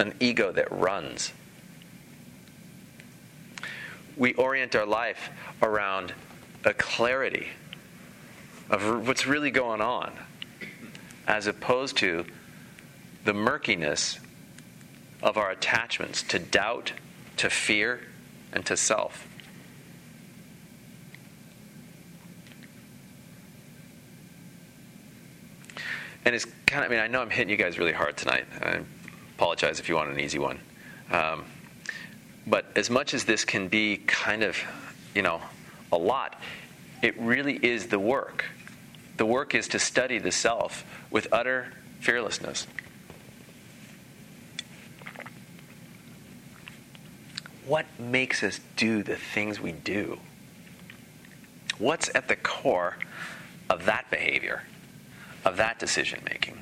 an 0.00 0.14
ego 0.18 0.50
that 0.50 0.72
runs. 0.72 1.32
We 4.16 4.34
orient 4.34 4.74
our 4.74 4.86
life 4.86 5.30
around 5.62 6.12
a 6.64 6.74
clarity 6.74 7.46
of 8.68 9.06
what's 9.06 9.28
really 9.28 9.52
going 9.52 9.80
on, 9.80 10.12
as 11.28 11.46
opposed 11.46 11.96
to 11.98 12.24
the 13.24 13.32
murkiness 13.32 14.18
of 15.22 15.36
our 15.36 15.52
attachments 15.52 16.24
to 16.24 16.40
doubt, 16.40 16.92
to 17.36 17.48
fear, 17.48 18.00
and 18.52 18.66
to 18.66 18.76
self. 18.76 19.28
And 26.24 26.34
it's 26.34 26.46
kind 26.66 26.84
of, 26.84 26.90
I 26.90 26.94
mean, 26.94 27.02
I 27.02 27.06
know 27.06 27.22
I'm 27.22 27.30
hitting 27.30 27.50
you 27.50 27.56
guys 27.56 27.78
really 27.78 27.92
hard 27.92 28.16
tonight. 28.16 28.46
I 28.60 28.80
apologize 29.36 29.80
if 29.80 29.88
you 29.88 29.94
want 29.94 30.10
an 30.10 30.20
easy 30.20 30.38
one. 30.38 30.60
Um, 31.10 31.44
but 32.46 32.66
as 32.76 32.90
much 32.90 33.14
as 33.14 33.24
this 33.24 33.44
can 33.44 33.68
be 33.68 33.96
kind 34.06 34.42
of, 34.42 34.56
you 35.14 35.22
know, 35.22 35.40
a 35.92 35.98
lot, 35.98 36.40
it 37.02 37.18
really 37.18 37.56
is 37.56 37.86
the 37.86 37.98
work. 37.98 38.44
The 39.16 39.26
work 39.26 39.54
is 39.54 39.68
to 39.68 39.78
study 39.78 40.18
the 40.18 40.32
self 40.32 40.84
with 41.10 41.26
utter 41.32 41.72
fearlessness. 42.00 42.66
What 47.66 47.86
makes 47.98 48.42
us 48.42 48.60
do 48.76 49.02
the 49.02 49.16
things 49.16 49.60
we 49.60 49.72
do? 49.72 50.18
What's 51.78 52.10
at 52.14 52.28
the 52.28 52.36
core 52.36 52.96
of 53.68 53.86
that 53.86 54.10
behavior, 54.10 54.64
of 55.44 55.56
that 55.56 55.78
decision 55.78 56.20
making? 56.24 56.58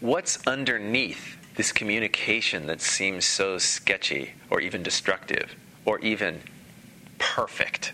What's 0.00 0.38
underneath 0.46 1.36
this 1.56 1.72
communication 1.72 2.66
that 2.66 2.80
seems 2.80 3.24
so 3.24 3.58
sketchy 3.58 4.32
or 4.50 4.60
even 4.60 4.82
destructive 4.82 5.54
or 5.84 5.98
even 6.00 6.40
perfect? 7.18 7.92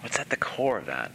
What's 0.00 0.18
at 0.18 0.30
the 0.30 0.36
core 0.36 0.78
of 0.78 0.86
that? 0.86 1.12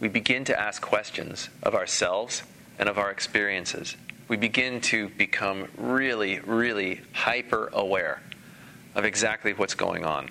We 0.00 0.08
begin 0.08 0.44
to 0.46 0.58
ask 0.58 0.82
questions 0.82 1.48
of 1.62 1.74
ourselves 1.74 2.42
and 2.78 2.88
of 2.88 2.98
our 2.98 3.10
experiences. 3.10 3.96
We 4.28 4.36
begin 4.36 4.80
to 4.82 5.08
become 5.10 5.68
really, 5.76 6.40
really 6.40 7.00
hyper 7.12 7.70
aware 7.72 8.22
of 8.94 9.04
exactly 9.04 9.52
what's 9.52 9.74
going 9.74 10.04
on. 10.04 10.30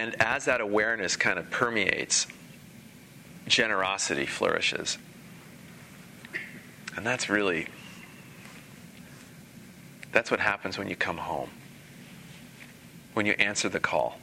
And 0.00 0.16
as 0.18 0.46
that 0.46 0.62
awareness 0.62 1.14
kind 1.14 1.38
of 1.38 1.50
permeates, 1.50 2.26
generosity 3.46 4.24
flourishes. 4.24 4.96
And 6.96 7.04
that's 7.04 7.28
really 7.28 7.66
that's 10.10 10.30
what 10.30 10.40
happens 10.40 10.78
when 10.78 10.88
you 10.88 10.96
come 10.96 11.18
home. 11.18 11.50
When 13.12 13.26
you 13.26 13.32
answer 13.32 13.68
the 13.68 13.78
call. 13.78 14.18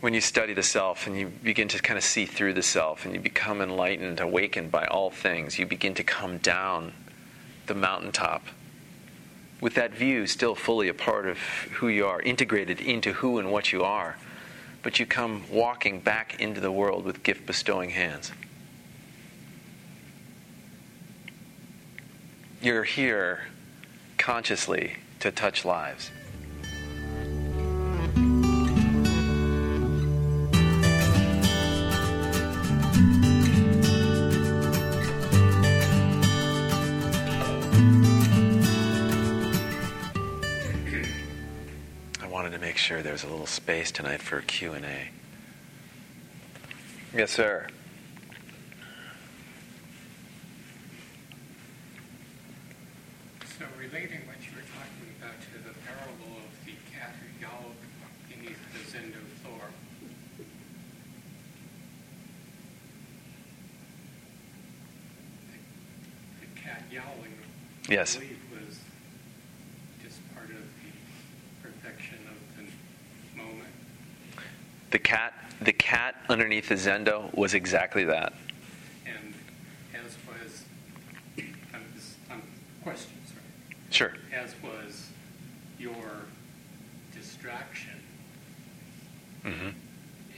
When 0.00 0.14
you 0.14 0.22
study 0.22 0.54
the 0.54 0.62
self 0.62 1.06
and 1.06 1.18
you 1.18 1.26
begin 1.26 1.68
to 1.68 1.78
kind 1.82 1.98
of 1.98 2.02
see 2.02 2.24
through 2.24 2.54
the 2.54 2.62
self 2.62 3.04
and 3.04 3.12
you 3.14 3.20
become 3.20 3.60
enlightened, 3.60 4.20
awakened 4.20 4.70
by 4.70 4.86
all 4.86 5.10
things, 5.10 5.58
you 5.58 5.66
begin 5.66 5.92
to 5.96 6.02
come 6.02 6.38
down 6.38 6.94
the 7.66 7.74
mountaintop 7.74 8.46
with 9.60 9.74
that 9.74 9.92
view 9.92 10.26
still 10.26 10.54
fully 10.54 10.88
a 10.88 10.94
part 10.94 11.26
of 11.26 11.38
who 11.38 11.88
you 11.88 12.06
are, 12.06 12.20
integrated 12.20 12.80
into 12.80 13.12
who 13.12 13.38
and 13.38 13.50
what 13.50 13.72
you 13.72 13.82
are. 13.82 14.16
But 14.82 15.00
you 15.00 15.06
come 15.06 15.44
walking 15.50 16.00
back 16.00 16.40
into 16.40 16.60
the 16.60 16.70
world 16.70 17.04
with 17.04 17.22
gift 17.22 17.46
bestowing 17.46 17.90
hands. 17.90 18.32
You're 22.62 22.84
here 22.84 23.46
consciously 24.18 24.94
to 25.20 25.30
touch 25.30 25.64
lives. 25.64 26.10
Sure 42.86 43.02
there's 43.02 43.24
a 43.24 43.26
little 43.26 43.46
space 43.46 43.90
tonight 43.90 44.22
for 44.22 44.40
Q&A. 44.42 45.08
Yes, 47.12 47.32
sir. 47.32 47.66
So 53.58 53.64
relating 53.76 54.20
what 54.28 54.38
you 54.38 54.54
were 54.54 54.62
talking 54.70 55.10
about 55.18 55.34
to 55.40 55.50
the 55.66 55.74
parable 55.84 56.38
of 56.38 56.64
the 56.64 56.74
cat 56.96 57.16
who 57.18 57.26
yowled 57.42 57.74
beneath 58.28 58.60
the 58.72 58.78
Zendo 58.96 59.18
floor. 59.42 59.66
The, 60.38 60.46
the 66.46 66.60
cat 66.60 66.84
yowling, 66.92 67.34
yes. 67.88 68.14
I 68.16 68.20
believe, 68.20 68.38
was 68.52 68.78
just 70.04 70.20
part 70.36 70.50
of 70.50 70.62
the 71.76 71.88
perfection 71.88 72.18
of 72.28 72.56
the 72.56 73.36
moment. 73.36 73.68
The 74.90 74.98
cat, 74.98 75.34
the 75.60 75.72
cat 75.72 76.16
underneath 76.28 76.68
the 76.68 76.74
zendo 76.74 77.34
was 77.34 77.54
exactly 77.54 78.04
that. 78.04 78.32
And 79.06 79.34
as 79.94 80.16
was, 80.26 80.64
I'm, 81.38 81.84
just, 81.94 82.14
I'm 82.30 82.42
question, 82.82 83.12
sorry. 83.26 83.40
Sure. 83.90 84.12
As 84.34 84.54
was 84.62 85.10
your 85.78 86.26
distraction, 87.14 87.90
Mm-hmm. 89.44 89.68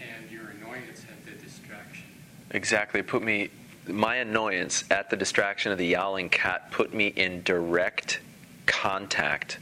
and 0.03 0.31
your 0.31 0.49
annoyance 0.51 1.03
at 1.11 1.25
the 1.25 1.31
distraction. 1.43 2.05
Exactly. 2.51 3.01
Put 3.01 3.23
me, 3.23 3.49
my 3.87 4.17
annoyance 4.17 4.85
at 4.91 5.09
the 5.09 5.17
distraction 5.17 5.73
of 5.73 5.79
the 5.79 5.87
yowling 5.87 6.29
cat 6.29 6.71
put 6.71 6.93
me 6.93 7.07
in 7.07 7.43
direct 7.43 8.21
contact 8.67 9.61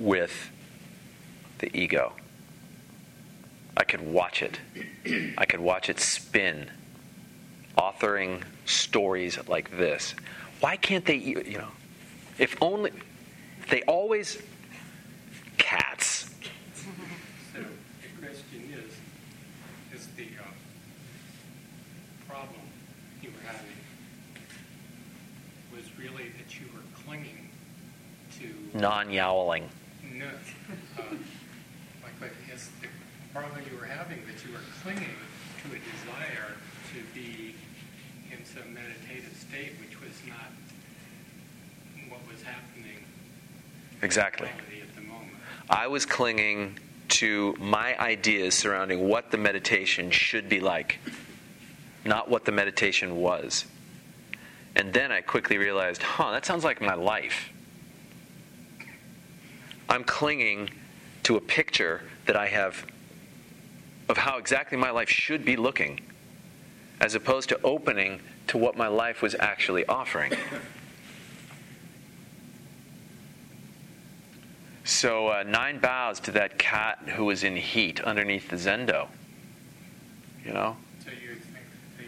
with 0.00 0.50
the 1.58 1.74
ego. 1.76 2.12
I 3.76 3.84
could 3.84 4.00
watch 4.00 4.42
it. 4.42 4.58
I 5.38 5.44
could 5.44 5.60
watch 5.60 5.88
it 5.88 6.00
spin, 6.00 6.70
authoring 7.78 8.42
stories 8.64 9.38
like 9.46 9.76
this. 9.78 10.14
Why 10.60 10.76
can't 10.76 11.04
they, 11.04 11.16
you 11.16 11.58
know, 11.58 11.68
if 12.38 12.56
only, 12.60 12.90
they 13.68 13.82
always, 13.82 14.42
cats. 15.58 16.30
So 17.52 17.60
the 17.60 18.26
question 18.26 18.72
is, 18.72 19.98
is 19.98 20.06
the 20.16 20.24
uh, 20.40 20.44
problem 22.28 22.60
you 23.22 23.30
were 23.30 23.46
having 23.46 23.66
was 25.74 25.84
really 25.98 26.30
that 26.38 26.58
you 26.58 26.66
were 26.74 26.82
clinging 27.04 27.48
to 28.40 28.78
Non 28.78 29.10
yowling. 29.10 29.68
no, 30.14 30.26
uh, 30.98 31.02
like 32.02 32.20
like 32.20 32.32
is 32.52 32.68
the 32.80 32.88
problem 33.32 33.62
you 33.70 33.78
were 33.78 33.84
having 33.84 34.18
that 34.26 34.44
you 34.44 34.52
were 34.52 34.60
clinging 34.82 35.14
to 35.62 35.68
a 35.68 35.78
desire 35.78 36.54
to 36.92 37.02
be 37.14 37.54
in 38.32 38.44
some 38.44 38.74
meditative 38.74 39.36
state, 39.36 39.72
which 39.80 40.00
was 40.00 40.12
not 40.26 40.50
what 42.08 42.20
was 42.30 42.42
happening 42.42 43.04
Exactly. 44.02 44.48
at 44.48 44.94
the 44.94 45.02
moment. 45.02 45.32
I 45.68 45.86
was 45.86 46.06
clinging 46.06 46.78
to 47.08 47.54
my 47.58 47.98
ideas 47.98 48.54
surrounding 48.54 49.08
what 49.08 49.30
the 49.30 49.36
meditation 49.36 50.10
should 50.10 50.48
be 50.48 50.60
like, 50.60 50.98
not 52.04 52.28
what 52.30 52.44
the 52.44 52.52
meditation 52.52 53.16
was. 53.16 53.66
And 54.74 54.92
then 54.92 55.12
I 55.12 55.20
quickly 55.20 55.58
realized, 55.58 56.02
huh, 56.02 56.30
that 56.32 56.46
sounds 56.46 56.64
like 56.64 56.80
my 56.80 56.94
life. 56.94 57.50
I'm 59.88 60.04
clinging 60.04 60.70
to 61.24 61.36
a 61.36 61.40
picture 61.40 62.02
that 62.26 62.36
I 62.36 62.46
have 62.46 62.86
of 64.10 64.18
how 64.18 64.38
exactly 64.38 64.76
my 64.76 64.90
life 64.90 65.08
should 65.08 65.44
be 65.44 65.56
looking, 65.56 66.00
as 67.00 67.14
opposed 67.14 67.48
to 67.48 67.60
opening 67.62 68.20
to 68.48 68.58
what 68.58 68.76
my 68.76 68.88
life 68.88 69.22
was 69.22 69.36
actually 69.38 69.86
offering. 69.86 70.32
So, 74.82 75.28
uh, 75.28 75.44
nine 75.44 75.78
bows 75.78 76.18
to 76.20 76.32
that 76.32 76.58
cat 76.58 76.98
who 77.14 77.26
was 77.26 77.44
in 77.44 77.54
heat 77.54 78.00
underneath 78.00 78.48
the 78.48 78.56
zendo. 78.56 79.06
You 80.44 80.52
know? 80.52 80.76
So 81.04 81.10
you 81.10 81.36
think 81.36 81.64
the 81.96 82.04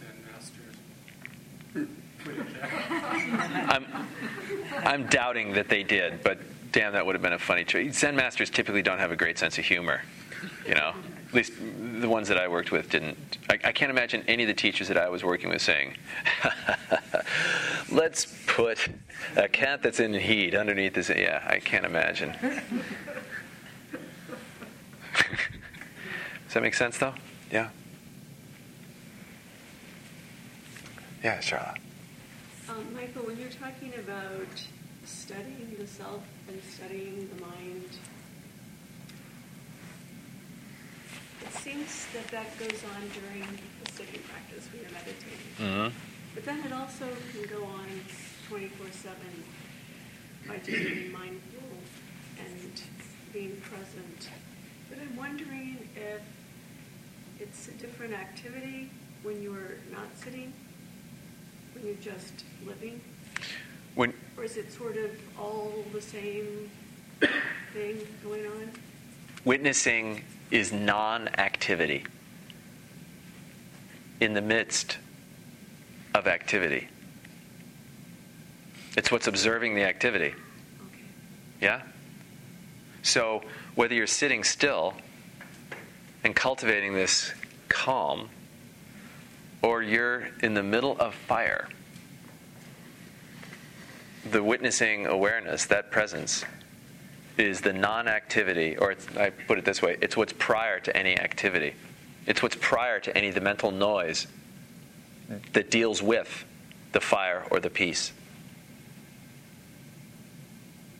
Zen 0.00 0.16
masters 0.32 1.88
put 2.24 2.34
it 2.36 2.52
there? 2.54 3.66
I'm, 3.68 3.86
I'm 4.84 5.06
doubting 5.06 5.52
that 5.52 5.68
they 5.68 5.84
did, 5.84 6.24
but 6.24 6.38
damn, 6.72 6.92
that 6.94 7.06
would 7.06 7.14
have 7.14 7.22
been 7.22 7.34
a 7.34 7.38
funny 7.38 7.64
choice. 7.64 7.96
Zen 7.96 8.16
masters 8.16 8.50
typically 8.50 8.82
don't 8.82 8.98
have 8.98 9.12
a 9.12 9.16
great 9.16 9.38
sense 9.38 9.56
of 9.58 9.64
humor. 9.64 10.02
You 10.66 10.74
know? 10.74 10.94
At 11.32 11.36
least 11.36 11.54
the 11.56 12.08
ones 12.10 12.28
that 12.28 12.36
I 12.36 12.46
worked 12.46 12.72
with 12.72 12.90
didn't. 12.90 13.38
I, 13.48 13.54
I 13.64 13.72
can't 13.72 13.90
imagine 13.90 14.22
any 14.28 14.42
of 14.42 14.48
the 14.48 14.54
teachers 14.54 14.88
that 14.88 14.98
I 14.98 15.08
was 15.08 15.24
working 15.24 15.48
with 15.48 15.62
saying, 15.62 15.96
let's 17.90 18.26
put 18.46 18.86
a 19.34 19.48
cat 19.48 19.82
that's 19.82 19.98
in 19.98 20.12
heat 20.12 20.54
underneath 20.54 20.92
this. 20.92 21.08
Yeah, 21.08 21.42
I 21.46 21.58
can't 21.58 21.86
imagine. 21.86 22.36
Does 22.42 22.60
that 26.52 26.62
make 26.62 26.74
sense, 26.74 26.98
though? 26.98 27.14
Yeah. 27.50 27.70
Yeah, 31.24 31.40
Charlotte. 31.40 31.78
Um, 32.68 32.94
Michael, 32.94 33.22
when 33.22 33.38
you're 33.38 33.48
talking 33.48 33.94
about 33.98 34.48
studying 35.06 35.76
the 35.78 35.86
self 35.86 36.24
and 36.48 36.60
studying 36.64 37.30
the 37.34 37.40
mind, 37.40 37.88
seems 41.50 42.06
that 42.14 42.28
that 42.28 42.58
goes 42.58 42.82
on 42.94 43.02
during 43.20 43.46
the 43.84 43.92
sitting 43.92 44.20
practice 44.22 44.68
when 44.72 44.82
you're 44.82 44.92
meditating. 44.92 45.52
Mhm. 45.58 45.92
But 46.34 46.44
then 46.44 46.60
it 46.64 46.72
also 46.72 47.08
can 47.32 47.42
go 47.42 47.64
on 47.64 47.86
24 48.48 48.86
7 48.92 49.16
by 50.46 50.56
just 50.58 50.68
being 50.68 51.12
mindful 51.12 51.68
and 52.38 52.80
being 53.32 53.60
present. 53.62 54.28
But 54.88 54.98
I'm 55.00 55.16
wondering 55.16 55.88
if 55.96 56.20
it's 57.40 57.68
a 57.68 57.72
different 57.72 58.14
activity 58.14 58.90
when 59.22 59.42
you're 59.42 59.76
not 59.90 60.08
sitting, 60.22 60.52
when 61.74 61.86
you're 61.86 61.94
just 61.96 62.44
living, 62.66 63.00
When, 63.94 64.12
or 64.36 64.44
is 64.44 64.56
it 64.56 64.72
sort 64.72 64.96
of 64.96 65.10
all 65.38 65.84
the 65.92 66.00
same 66.02 66.70
thing 67.72 68.06
going 68.22 68.46
on? 68.46 68.72
witnessing 69.44 70.22
is 70.52 70.70
non 70.70 71.28
activity 71.38 72.04
in 74.20 74.34
the 74.34 74.42
midst 74.42 74.98
of 76.14 76.26
activity. 76.26 76.88
It's 78.96 79.10
what's 79.10 79.26
observing 79.26 79.74
the 79.74 79.84
activity. 79.84 80.26
Okay. 80.26 81.02
Yeah? 81.60 81.82
So, 83.02 83.42
whether 83.74 83.94
you're 83.94 84.06
sitting 84.06 84.44
still 84.44 84.94
and 86.22 86.36
cultivating 86.36 86.94
this 86.94 87.32
calm, 87.68 88.28
or 89.62 89.82
you're 89.82 90.28
in 90.42 90.52
the 90.52 90.62
middle 90.62 90.98
of 90.98 91.14
fire, 91.14 91.68
the 94.30 94.42
witnessing 94.42 95.06
awareness, 95.06 95.64
that 95.66 95.90
presence, 95.90 96.44
is 97.38 97.60
the 97.60 97.72
non 97.72 98.08
activity, 98.08 98.76
or 98.76 98.92
it's, 98.92 99.06
I 99.16 99.30
put 99.30 99.58
it 99.58 99.64
this 99.64 99.80
way 99.82 99.96
it's 100.00 100.16
what's 100.16 100.32
prior 100.32 100.80
to 100.80 100.96
any 100.96 101.18
activity. 101.18 101.74
It's 102.26 102.42
what's 102.42 102.56
prior 102.60 103.00
to 103.00 103.16
any 103.16 103.28
of 103.28 103.34
the 103.34 103.40
mental 103.40 103.70
noise 103.70 104.26
that 105.54 105.70
deals 105.70 106.02
with 106.02 106.44
the 106.92 107.00
fire 107.00 107.44
or 107.50 107.58
the 107.58 107.70
peace. 107.70 108.12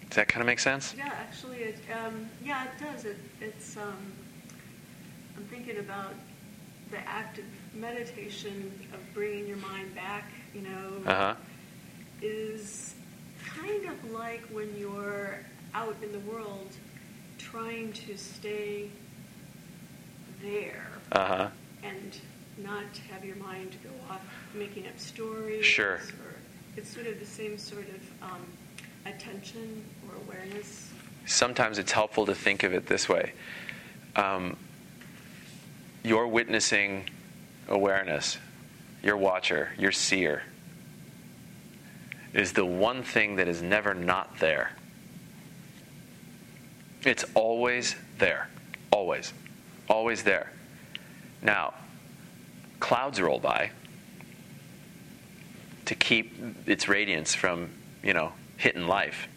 Does 0.09 0.17
that 0.17 0.29
kind 0.29 0.41
of 0.43 0.47
make 0.47 0.59
sense? 0.59 0.95
Yeah, 0.97 1.07
actually, 1.07 1.59
it, 1.59 1.79
um, 2.05 2.27
yeah, 2.45 2.65
it 2.65 2.71
does. 2.83 3.05
It, 3.05 3.17
it's, 3.41 3.77
um, 3.77 3.97
I'm 5.37 5.45
thinking 5.45 5.79
about 5.79 6.15
the 6.91 6.99
act 7.09 7.39
of 7.39 7.45
meditation 7.75 8.71
of 8.93 9.01
bringing 9.15 9.47
your 9.47 9.57
mind 9.59 9.95
back, 9.95 10.31
you 10.55 10.63
know, 10.63 11.11
Uh 11.11 11.15
huh. 11.15 11.35
is 12.21 12.95
kind 13.47 13.87
of 13.87 14.11
like 14.11 14.43
when 14.51 14.69
you're 14.77 15.39
out 15.75 15.97
in 16.03 16.13
the 16.13 16.19
world 16.21 16.71
trying 17.39 17.93
to 17.93 18.17
stay 18.17 18.89
there 20.43 20.87
Uh 21.13 21.25
huh. 21.27 21.49
and 21.83 22.19
not 22.59 22.85
have 23.11 23.25
your 23.25 23.37
mind 23.37 23.77
go 23.83 23.91
off 24.13 24.21
making 24.55 24.87
up 24.87 24.99
stories. 24.99 25.65
Sure. 25.65 25.95
Or 25.95 26.37
it's 26.77 26.93
sort 26.93 27.07
of 27.07 27.19
the 27.19 27.27
same 27.27 27.59
sort 27.59 27.87
of 27.89 28.31
um, 28.31 28.43
attention 29.07 29.85
or 30.09 30.17
awareness. 30.27 30.91
Sometimes 31.27 31.79
it's 31.79 31.93
helpful 31.93 32.27
to 32.27 32.35
think 32.35 32.63
of 32.63 32.73
it 32.75 32.87
this 32.87 33.09
way 33.09 33.33
um, 34.17 34.57
your 36.05 36.27
witnessing 36.29 37.09
awareness, 37.69 38.37
your 39.03 39.17
watcher, 39.17 39.71
your 39.79 39.93
seer, 39.93 40.43
is 42.35 42.53
the 42.53 42.65
one 42.67 43.03
thing 43.03 43.37
that 43.37 43.49
is 43.49 43.63
never 43.63 43.95
not 43.95 44.39
there. 44.39 44.73
It's 47.05 47.25
always 47.35 47.97
there. 48.19 48.49
Always. 48.91 49.33
Always 49.89 50.23
there. 50.23 50.53
Now, 51.43 51.75
clouds 52.81 53.21
roll 53.21 53.41
by 53.41 53.71
to 55.87 55.95
keep 55.95 56.33
its 56.67 56.89
radiance 56.89 57.35
from, 57.35 57.71
you 58.03 58.15
know, 58.15 58.33
hitting 58.57 58.87
life. 58.87 59.29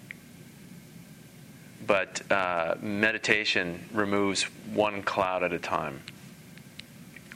But 1.88 2.32
uh, 2.32 2.76
meditation 2.82 3.88
removes 3.94 4.44
one 4.74 5.04
cloud 5.04 5.44
at 5.44 5.54
a 5.54 5.60
time. 5.60 6.02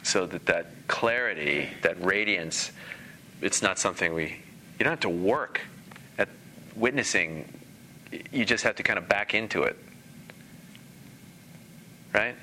So 0.04 0.26
that 0.28 0.46
that 0.46 0.68
clarity, 0.88 1.70
that 1.82 2.04
radiance, 2.04 2.72
it's 3.42 3.62
not 3.62 3.78
something 3.78 4.14
we, 4.14 4.24
you 4.78 4.84
don't 4.84 4.92
have 4.92 5.00
to 5.02 5.10
work 5.10 5.62
at 6.18 6.30
witnessing. 6.76 7.52
You 8.32 8.46
just 8.46 8.64
have 8.64 8.76
to 8.78 8.84
kind 8.84 8.98
of 8.98 9.08
back 9.08 9.34
into 9.34 9.64
it. 9.64 9.78
Right? 12.14 12.36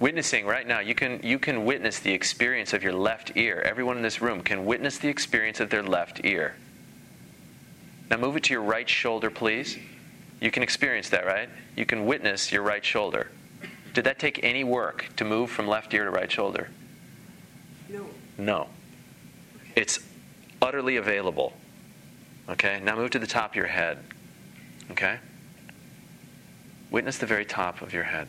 Witnessing 0.00 0.44
right 0.44 0.66
now, 0.66 0.80
you 0.80 0.94
can, 0.94 1.20
you 1.22 1.38
can 1.38 1.64
witness 1.64 2.00
the 2.00 2.12
experience 2.12 2.72
of 2.72 2.82
your 2.82 2.92
left 2.92 3.32
ear. 3.36 3.62
Everyone 3.64 3.96
in 3.96 4.02
this 4.02 4.20
room 4.20 4.42
can 4.42 4.64
witness 4.64 4.98
the 4.98 5.08
experience 5.08 5.60
of 5.60 5.70
their 5.70 5.82
left 5.82 6.24
ear. 6.24 6.56
Now 8.10 8.16
move 8.16 8.36
it 8.36 8.44
to 8.44 8.52
your 8.52 8.62
right 8.62 8.88
shoulder, 8.88 9.30
please. 9.30 9.78
You 10.40 10.50
can 10.50 10.62
experience 10.62 11.08
that, 11.10 11.24
right? 11.24 11.48
You 11.76 11.86
can 11.86 12.06
witness 12.06 12.52
your 12.52 12.62
right 12.62 12.84
shoulder. 12.84 13.30
Did 13.94 14.04
that 14.04 14.18
take 14.18 14.40
any 14.42 14.64
work 14.64 15.08
to 15.16 15.24
move 15.24 15.50
from 15.50 15.68
left 15.68 15.94
ear 15.94 16.04
to 16.04 16.10
right 16.10 16.30
shoulder? 16.30 16.68
No. 17.88 18.06
No. 18.36 18.68
It's 19.76 20.00
utterly 20.60 20.96
available. 20.96 21.54
Okay? 22.48 22.80
Now 22.82 22.96
move 22.96 23.10
to 23.12 23.18
the 23.18 23.26
top 23.26 23.52
of 23.52 23.56
your 23.56 23.68
head. 23.68 23.98
Okay? 24.90 25.18
Witness 26.90 27.18
the 27.18 27.26
very 27.26 27.44
top 27.44 27.80
of 27.80 27.92
your 27.92 28.04
head. 28.04 28.28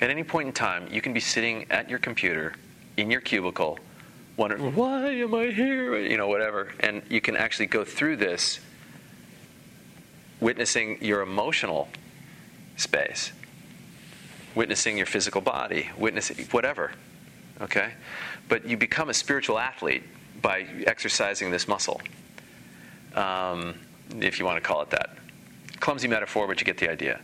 At 0.00 0.08
any 0.08 0.24
point 0.24 0.48
in 0.48 0.52
time, 0.52 0.88
you 0.90 1.02
can 1.02 1.12
be 1.12 1.20
sitting 1.20 1.66
at 1.70 1.90
your 1.90 1.98
computer 1.98 2.54
in 2.96 3.10
your 3.10 3.20
cubicle, 3.20 3.78
wondering, 4.36 4.74
why 4.74 5.10
am 5.10 5.34
I 5.34 5.46
here? 5.46 5.98
You 5.98 6.16
know, 6.16 6.28
whatever. 6.28 6.72
And 6.80 7.02
you 7.10 7.20
can 7.20 7.36
actually 7.36 7.66
go 7.66 7.84
through 7.84 8.16
this 8.16 8.60
witnessing 10.40 11.02
your 11.02 11.20
emotional 11.20 11.88
space, 12.76 13.32
witnessing 14.54 14.96
your 14.96 15.06
physical 15.06 15.42
body, 15.42 15.90
witnessing 15.98 16.46
whatever. 16.50 16.92
Okay? 17.60 17.92
But 18.48 18.66
you 18.66 18.78
become 18.78 19.10
a 19.10 19.14
spiritual 19.14 19.58
athlete 19.58 20.02
by 20.40 20.66
exercising 20.86 21.50
this 21.50 21.68
muscle, 21.68 22.00
um, 23.14 23.74
if 24.18 24.38
you 24.38 24.46
want 24.46 24.56
to 24.56 24.66
call 24.66 24.80
it 24.80 24.90
that. 24.90 25.10
Clumsy 25.78 26.08
metaphor, 26.08 26.46
but 26.46 26.58
you 26.58 26.64
get 26.64 26.78
the 26.78 26.90
idea. 26.90 27.20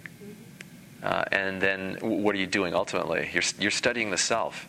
Uh, 1.07 1.25
and 1.31 1.63
then 1.63 1.97
what 2.01 2.35
are 2.35 2.39
you 2.39 2.49
doing 2.49 2.75
ultimately? 2.75 3.31
You're, 3.33 3.45
you're 3.61 3.71
studying 3.71 4.11
the 4.11 4.19
self. 4.19 4.67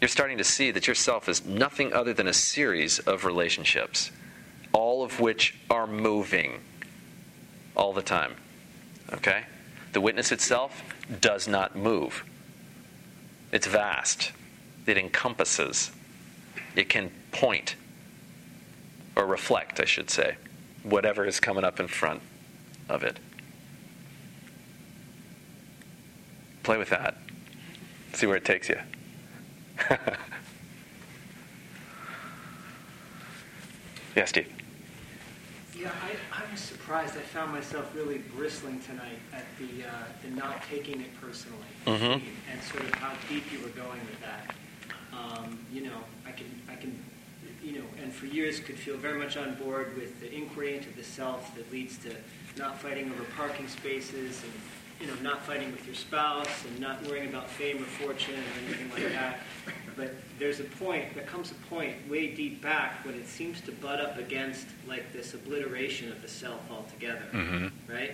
You're 0.00 0.08
starting 0.08 0.38
to 0.38 0.44
see 0.44 0.70
that 0.70 0.86
your 0.86 0.94
self 0.94 1.28
is 1.28 1.44
nothing 1.44 1.92
other 1.92 2.14
than 2.14 2.26
a 2.26 2.32
series 2.32 2.98
of 3.00 3.26
relationships, 3.26 4.10
all 4.72 5.04
of 5.04 5.20
which 5.20 5.54
are 5.68 5.86
moving 5.86 6.60
all 7.76 7.92
the 7.92 8.00
time. 8.00 8.36
Okay? 9.12 9.44
The 9.92 10.00
witness 10.00 10.32
itself 10.32 10.82
does 11.20 11.46
not 11.46 11.76
move, 11.76 12.24
it's 13.52 13.66
vast, 13.66 14.32
it 14.86 14.96
encompasses, 14.96 15.90
it 16.74 16.88
can 16.88 17.10
point, 17.32 17.76
or 19.14 19.26
reflect, 19.26 19.78
I 19.78 19.84
should 19.84 20.08
say, 20.08 20.36
whatever 20.82 21.26
is 21.26 21.38
coming 21.38 21.64
up 21.64 21.78
in 21.80 21.86
front 21.86 22.22
of 22.88 23.02
it. 23.02 23.18
Play 26.66 26.78
with 26.78 26.90
that. 26.90 27.16
See 28.14 28.26
where 28.26 28.34
it 28.34 28.44
takes 28.44 28.68
you. 28.68 28.76
yeah, 34.16 34.24
Steve. 34.24 34.52
Yeah, 35.78 35.92
I, 36.02 36.42
I 36.42 36.50
was 36.50 36.58
surprised. 36.60 37.14
I 37.16 37.20
found 37.20 37.52
myself 37.52 37.94
really 37.94 38.18
bristling 38.34 38.80
tonight 38.80 39.20
at 39.32 39.44
the, 39.60 39.84
uh, 39.86 39.92
the 40.24 40.30
not 40.34 40.60
taking 40.68 41.00
it 41.02 41.10
personally 41.20 41.68
Mhm. 41.86 42.20
and 42.50 42.60
sort 42.64 42.82
of 42.82 42.92
how 42.94 43.12
deep 43.28 43.44
you 43.52 43.60
were 43.60 43.68
going 43.68 44.00
with 44.00 44.20
that. 44.22 44.52
Um, 45.12 45.60
you 45.72 45.82
know, 45.84 46.02
I 46.26 46.32
can, 46.32 46.46
I 46.68 46.74
can, 46.74 47.00
you 47.62 47.78
know, 47.78 47.84
and 48.02 48.12
for 48.12 48.26
years 48.26 48.58
could 48.58 48.76
feel 48.76 48.96
very 48.96 49.20
much 49.20 49.36
on 49.36 49.54
board 49.54 49.96
with 49.96 50.18
the 50.18 50.34
inquiry 50.34 50.76
into 50.76 50.90
the 50.96 51.04
self 51.04 51.54
that 51.54 51.70
leads 51.70 51.96
to 51.98 52.10
not 52.58 52.80
fighting 52.80 53.08
over 53.12 53.22
parking 53.36 53.68
spaces 53.68 54.42
and, 54.42 54.52
you 55.00 55.06
know, 55.06 55.14
not 55.22 55.44
fighting 55.44 55.70
with 55.72 55.84
your 55.86 55.94
spouse 55.94 56.64
and 56.66 56.80
not 56.80 57.02
worrying 57.06 57.28
about 57.28 57.48
fame 57.50 57.82
or 57.82 57.86
fortune 57.86 58.34
or 58.34 58.66
anything 58.66 58.90
like 58.90 59.12
that. 59.12 59.40
But 59.96 60.14
there's 60.38 60.60
a 60.60 60.64
point, 60.64 61.14
there 61.14 61.24
comes 61.24 61.50
a 61.50 61.54
point 61.70 61.96
way 62.08 62.34
deep 62.34 62.62
back 62.62 63.04
when 63.04 63.14
it 63.14 63.26
seems 63.26 63.60
to 63.62 63.72
butt 63.72 64.00
up 64.00 64.18
against 64.18 64.66
like 64.86 65.12
this 65.12 65.34
obliteration 65.34 66.10
of 66.12 66.20
the 66.22 66.28
self 66.28 66.60
altogether, 66.70 67.24
Mhm. 67.32 67.70
right? 67.88 68.12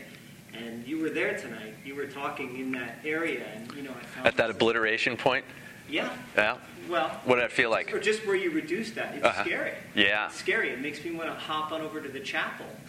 And 0.55 0.87
you 0.87 0.99
were 0.99 1.11
there 1.11 1.37
tonight. 1.39 1.74
You 1.85 1.95
were 1.95 2.07
talking 2.07 2.59
in 2.59 2.72
that 2.72 2.99
area, 3.05 3.45
and 3.55 3.72
you 3.74 3.83
know, 3.83 3.91
I 3.99 4.05
found 4.07 4.26
At 4.26 4.37
that 4.37 4.51
obliteration 4.51 5.16
point, 5.16 5.45
Yeah. 5.89 6.11
yeah. 6.37 6.57
Well, 6.89 7.09
What 7.24 7.37
did 7.37 7.45
it 7.45 7.53
feel 7.53 7.70
like? 7.70 7.93
or 7.95 8.01
just 8.01 8.26
where 8.26 8.37
you 8.37 8.51
reduce 8.51 8.91
that, 8.93 9.14
it's 9.14 9.24
Uh-huh. 9.24 9.45
scary. 9.45 9.72
Yeah. 9.95 10.26
It's 10.26 10.37
scary. 10.37 10.70
It 10.70 10.80
makes 10.80 11.03
me 11.05 11.12
want 11.12 11.28
to 11.30 11.35
hop 11.35 11.72
on 11.72 11.80
over 11.80 12.01
to 12.01 12.09
the 12.09 12.20
chapel 12.20 12.66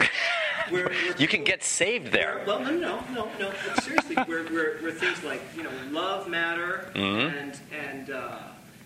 You 1.18 1.28
can 1.28 1.44
get 1.44 1.62
saved 1.62 2.12
there. 2.12 2.42
Well, 2.46 2.60
no, 2.60 2.70
no, 2.72 3.00
no, 3.12 3.28
no. 3.38 3.52
But 3.68 3.82
seriously, 3.84 4.16
where 4.16 4.44
things 4.92 5.22
like 5.24 5.42
you 5.56 5.62
know 5.62 5.70
love 5.90 6.28
matter, 6.28 6.90
Mm-hmm. 6.94 7.36
and 7.36 7.58
and 7.72 8.10
uh, 8.10 8.38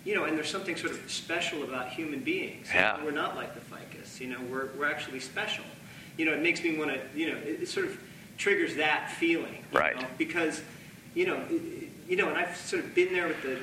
you 0.04 0.14
know, 0.14 0.24
and 0.24 0.36
there's 0.36 0.50
something 0.50 0.76
sort 0.76 0.92
of 0.92 1.10
special 1.10 1.62
about 1.64 1.90
human 1.90 2.20
beings. 2.20 2.68
Yeah. 2.72 3.02
We're 3.04 3.10
not 3.10 3.36
like 3.36 3.54
the 3.54 3.60
ficus. 3.60 4.20
You 4.20 4.28
know, 4.28 4.40
we're 4.50 4.68
we're 4.78 4.90
actually 4.90 5.20
special. 5.20 5.64
You 6.16 6.24
know, 6.26 6.32
it 6.32 6.42
makes 6.42 6.62
me 6.62 6.76
want 6.78 6.90
to. 6.92 7.00
You 7.18 7.32
know, 7.32 7.38
it, 7.38 7.62
it 7.62 7.68
sort 7.68 7.86
of 7.86 8.00
triggers 8.38 8.76
that 8.76 9.10
feeling. 9.12 9.64
Right. 9.72 9.96
know, 10.00 10.06
because 10.16 10.62
you 11.14 11.26
know, 11.26 11.40
it- 11.50 11.88
you 12.08 12.16
know, 12.16 12.28
and 12.30 12.38
I've 12.38 12.56
sort 12.56 12.82
of 12.84 12.94
been 12.94 13.12
there 13.12 13.28
with 13.28 13.42
the 13.42 13.58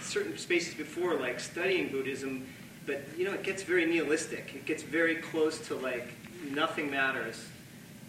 certain 0.00 0.38
spaces 0.38 0.72
before, 0.74 1.14
like 1.16 1.38
studying 1.38 1.88
Buddhism. 1.88 2.46
But 2.86 3.02
you 3.18 3.26
know, 3.26 3.32
it 3.34 3.42
gets 3.42 3.62
very 3.62 3.84
nihilistic. 3.84 4.52
It 4.54 4.64
gets 4.64 4.82
very 4.82 5.16
close 5.16 5.58
to 5.68 5.74
like 5.74 6.08
nothing 6.50 6.90
matters 6.90 7.46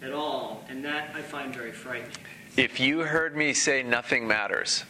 at 0.02 0.12
all, 0.12 0.64
and 0.68 0.84
that 0.84 1.10
I 1.14 1.22
find 1.22 1.54
very 1.54 1.72
frightening. 1.72 2.16
If 2.56 2.80
you 2.80 3.00
heard 3.00 3.36
me 3.36 3.52
say 3.54 3.82
nothing 3.82 4.26
matters, 4.26 4.84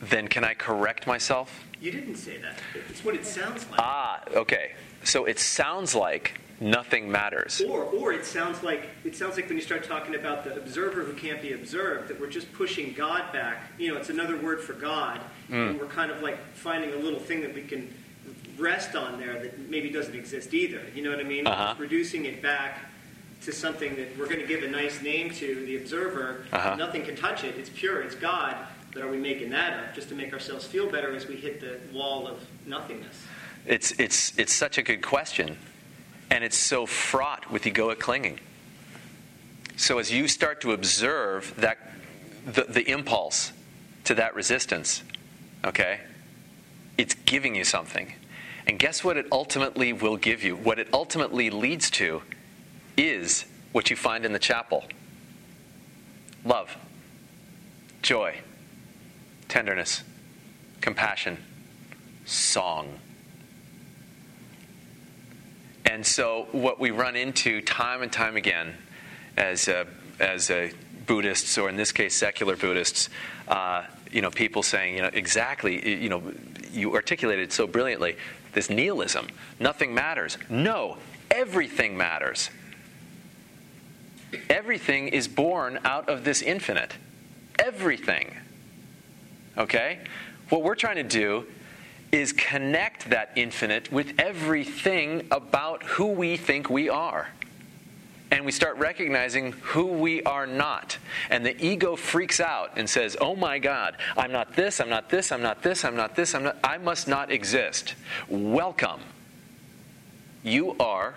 then 0.00 0.28
can 0.28 0.44
I 0.44 0.54
correct 0.54 1.06
myself? 1.06 1.64
You 1.80 1.92
didn't 1.92 2.16
say 2.16 2.38
that. 2.38 2.58
It's 2.88 3.04
what 3.04 3.14
it 3.14 3.26
sounds 3.26 3.68
like. 3.70 3.80
Ah, 3.80 4.22
okay. 4.34 4.72
So 5.04 5.26
it 5.26 5.38
sounds 5.38 5.94
like 5.94 6.40
nothing 6.60 7.10
matters. 7.10 7.60
Or, 7.60 7.84
or 7.84 8.12
it 8.12 8.24
sounds 8.24 8.62
like 8.62 8.88
it 9.04 9.14
sounds 9.14 9.36
like 9.36 9.48
when 9.48 9.56
you 9.56 9.62
start 9.62 9.84
talking 9.84 10.14
about 10.14 10.44
the 10.44 10.56
observer 10.56 11.02
who 11.04 11.12
can't 11.12 11.40
be 11.40 11.52
observed, 11.52 12.08
that 12.08 12.20
we're 12.20 12.30
just 12.30 12.52
pushing 12.52 12.94
God 12.94 13.32
back. 13.32 13.62
You 13.78 13.92
know, 13.92 13.98
it's 13.98 14.08
another 14.10 14.36
word 14.36 14.60
for 14.60 14.72
God, 14.72 15.20
and 15.50 15.78
we're 15.78 15.86
kind 15.86 16.10
of 16.10 16.22
like 16.22 16.38
finding 16.54 16.92
a 16.94 16.96
little 16.96 17.20
thing 17.20 17.42
that 17.42 17.54
we 17.54 17.62
can 17.62 17.92
rest 18.58 18.96
on 18.96 19.18
there 19.18 19.38
that 19.40 19.70
maybe 19.70 19.90
doesn't 19.90 20.14
exist 20.14 20.54
either. 20.54 20.82
You 20.94 21.02
know 21.02 21.10
what 21.10 21.20
I 21.20 21.24
mean? 21.24 21.46
Uh-huh. 21.46 21.74
Reducing 21.78 22.24
it 22.24 22.42
back 22.42 22.90
to 23.42 23.52
something 23.52 23.96
that 23.96 24.18
we're 24.18 24.26
going 24.26 24.40
to 24.40 24.46
give 24.46 24.62
a 24.62 24.68
nice 24.68 25.00
name 25.00 25.30
to 25.34 25.64
the 25.66 25.76
observer. 25.76 26.44
Uh-huh. 26.52 26.74
Nothing 26.74 27.04
can 27.04 27.16
touch 27.16 27.44
it. 27.44 27.56
It's 27.56 27.70
pure. 27.70 28.02
It's 28.02 28.14
God. 28.14 28.56
But 28.92 29.02
are 29.02 29.10
we 29.10 29.18
making 29.18 29.50
that 29.50 29.74
up 29.74 29.94
just 29.94 30.08
to 30.08 30.14
make 30.14 30.32
ourselves 30.32 30.66
feel 30.66 30.90
better 30.90 31.14
as 31.14 31.28
we 31.28 31.36
hit 31.36 31.60
the 31.60 31.78
wall 31.92 32.26
of 32.26 32.38
nothingness? 32.66 33.22
It's, 33.66 33.92
it's, 33.92 34.36
it's 34.38 34.54
such 34.54 34.78
a 34.78 34.82
good 34.82 35.02
question, 35.02 35.58
and 36.30 36.42
it's 36.42 36.56
so 36.56 36.86
fraught 36.86 37.50
with 37.50 37.64
egoic 37.64 37.98
clinging. 37.98 38.40
So 39.76 39.98
as 39.98 40.10
you 40.10 40.26
start 40.26 40.60
to 40.62 40.72
observe 40.72 41.54
that 41.58 41.78
the, 42.46 42.64
the 42.64 42.90
impulse 42.90 43.52
to 44.04 44.14
that 44.14 44.34
resistance, 44.34 45.02
okay, 45.64 46.00
it's 46.96 47.14
giving 47.14 47.54
you 47.54 47.64
something. 47.64 48.14
And 48.68 48.78
guess 48.78 49.02
what 49.02 49.16
it 49.16 49.26
ultimately 49.32 49.94
will 49.94 50.18
give 50.18 50.44
you? 50.44 50.54
What 50.54 50.78
it 50.78 50.88
ultimately 50.92 51.48
leads 51.48 51.90
to 51.92 52.22
is 52.98 53.46
what 53.72 53.88
you 53.88 53.96
find 53.96 54.26
in 54.26 54.32
the 54.34 54.38
chapel. 54.38 54.84
Love, 56.44 56.76
joy, 58.02 58.36
tenderness, 59.48 60.02
compassion, 60.82 61.38
song. 62.26 62.98
And 65.86 66.04
so, 66.04 66.46
what 66.52 66.78
we 66.78 66.90
run 66.90 67.16
into 67.16 67.62
time 67.62 68.02
and 68.02 68.12
time 68.12 68.36
again 68.36 68.74
as, 69.38 69.68
uh, 69.68 69.86
as 70.20 70.50
uh, 70.50 70.68
Buddhists, 71.06 71.56
or 71.56 71.70
in 71.70 71.76
this 71.76 71.90
case, 71.90 72.14
secular 72.14 72.56
Buddhists, 72.56 73.08
uh, 73.48 73.84
you 74.12 74.20
know, 74.20 74.30
people 74.30 74.62
saying, 74.62 74.96
you 74.96 75.02
know, 75.02 75.10
exactly, 75.12 76.02
you 76.02 76.10
know, 76.10 76.22
you 76.70 76.94
articulated 76.94 77.52
so 77.52 77.66
brilliantly, 77.66 78.16
this 78.58 78.68
nihilism, 78.68 79.28
nothing 79.60 79.94
matters. 79.94 80.36
No, 80.50 80.96
everything 81.30 81.96
matters. 81.96 82.50
Everything 84.50 85.06
is 85.06 85.28
born 85.28 85.78
out 85.84 86.08
of 86.08 86.24
this 86.24 86.42
infinite. 86.42 86.94
Everything. 87.60 88.34
Okay? 89.56 90.00
What 90.48 90.64
we're 90.64 90.74
trying 90.74 90.96
to 90.96 91.04
do 91.04 91.46
is 92.10 92.32
connect 92.32 93.10
that 93.10 93.30
infinite 93.36 93.92
with 93.92 94.18
everything 94.18 95.28
about 95.30 95.84
who 95.84 96.06
we 96.06 96.36
think 96.36 96.68
we 96.68 96.88
are. 96.88 97.28
And 98.30 98.44
we 98.44 98.52
start 98.52 98.76
recognizing 98.76 99.52
who 99.52 99.86
we 99.86 100.22
are 100.24 100.46
not. 100.46 100.98
And 101.30 101.46
the 101.46 101.58
ego 101.64 101.96
freaks 101.96 102.40
out 102.40 102.72
and 102.76 102.88
says, 102.88 103.16
Oh 103.20 103.34
my 103.34 103.58
God, 103.58 103.96
I'm 104.16 104.32
not 104.32 104.54
this, 104.54 104.80
I'm 104.80 104.90
not 104.90 105.08
this, 105.08 105.32
I'm 105.32 105.42
not 105.42 105.62
this, 105.62 105.84
I'm 105.84 105.96
not 105.96 106.14
this, 106.14 106.34
I'm 106.34 106.42
not, 106.42 106.58
I 106.62 106.76
must 106.76 107.08
not 107.08 107.32
exist. 107.32 107.94
Welcome. 108.28 109.00
You 110.42 110.76
are 110.78 111.14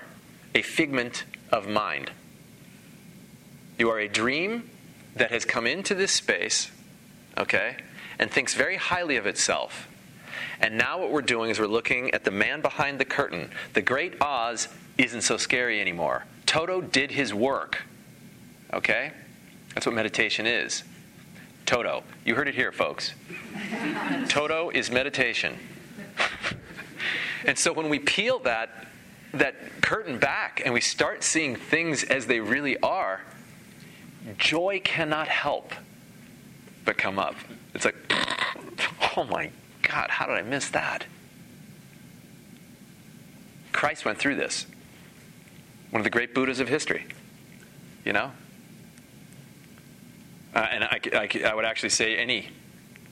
a 0.55 0.61
figment 0.61 1.25
of 1.51 1.67
mind. 1.67 2.11
You 3.77 3.89
are 3.89 3.99
a 3.99 4.07
dream 4.07 4.69
that 5.15 5.31
has 5.31 5.43
come 5.43 5.67
into 5.67 5.95
this 5.95 6.11
space, 6.11 6.71
okay, 7.37 7.77
and 8.19 8.31
thinks 8.31 8.53
very 8.53 8.77
highly 8.77 9.17
of 9.17 9.25
itself. 9.25 9.87
And 10.59 10.77
now 10.77 10.99
what 10.99 11.11
we're 11.11 11.21
doing 11.21 11.49
is 11.49 11.59
we're 11.59 11.67
looking 11.67 12.13
at 12.13 12.23
the 12.23 12.31
man 12.31 12.61
behind 12.61 12.99
the 12.99 13.05
curtain. 13.05 13.51
The 13.73 13.81
great 13.81 14.21
Oz 14.21 14.67
isn't 14.97 15.21
so 15.21 15.37
scary 15.37 15.81
anymore. 15.81 16.25
Toto 16.51 16.81
did 16.81 17.11
his 17.11 17.33
work. 17.33 17.81
Okay? 18.73 19.13
That's 19.73 19.85
what 19.85 19.95
meditation 19.95 20.45
is. 20.45 20.83
Toto. 21.65 22.03
You 22.25 22.35
heard 22.35 22.49
it 22.49 22.55
here, 22.55 22.73
folks. 22.73 23.13
Toto 24.27 24.69
is 24.69 24.91
meditation. 24.91 25.57
and 27.45 27.57
so 27.57 27.71
when 27.71 27.87
we 27.87 27.99
peel 27.99 28.39
that 28.39 28.85
that 29.33 29.81
curtain 29.81 30.19
back 30.19 30.61
and 30.65 30.73
we 30.73 30.81
start 30.81 31.23
seeing 31.23 31.55
things 31.55 32.03
as 32.03 32.25
they 32.25 32.41
really 32.41 32.77
are, 32.81 33.21
joy 34.37 34.81
cannot 34.83 35.29
help 35.29 35.73
but 36.83 36.97
come 36.97 37.17
up. 37.17 37.35
It's 37.73 37.85
like, 37.85 37.95
oh 39.15 39.23
my 39.23 39.51
God, 39.83 40.09
how 40.09 40.25
did 40.25 40.35
I 40.35 40.41
miss 40.41 40.67
that? 40.71 41.05
Christ 43.71 44.03
went 44.03 44.17
through 44.17 44.35
this. 44.35 44.65
One 45.91 45.99
of 45.99 46.03
the 46.03 46.09
great 46.09 46.33
Buddhas 46.33 46.59
of 46.59 46.67
history. 46.67 47.05
You 48.03 48.13
know? 48.13 48.31
Uh, 50.53 50.67
and 50.71 50.83
I, 50.83 50.99
I, 51.13 51.41
I 51.45 51.55
would 51.55 51.65
actually 51.65 51.89
say 51.89 52.17
any, 52.17 52.49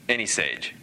any 0.09 0.25
sage 0.25 0.75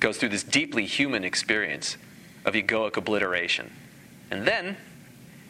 goes 0.00 0.18
through 0.18 0.28
this 0.30 0.42
deeply 0.42 0.84
human 0.84 1.24
experience 1.24 1.96
of 2.44 2.54
egoic 2.54 2.96
obliteration. 2.96 3.70
And 4.30 4.46
then 4.46 4.76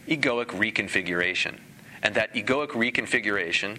egoic 0.08 0.46
reconfiguration. 0.46 1.58
And 2.02 2.14
that 2.14 2.34
egoic 2.34 2.68
reconfiguration 2.68 3.78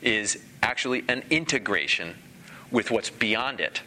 is 0.00 0.42
actually 0.62 1.04
an 1.08 1.24
integration 1.30 2.14
with 2.70 2.90
what's 2.90 3.10
beyond 3.10 3.60
it 3.60 3.82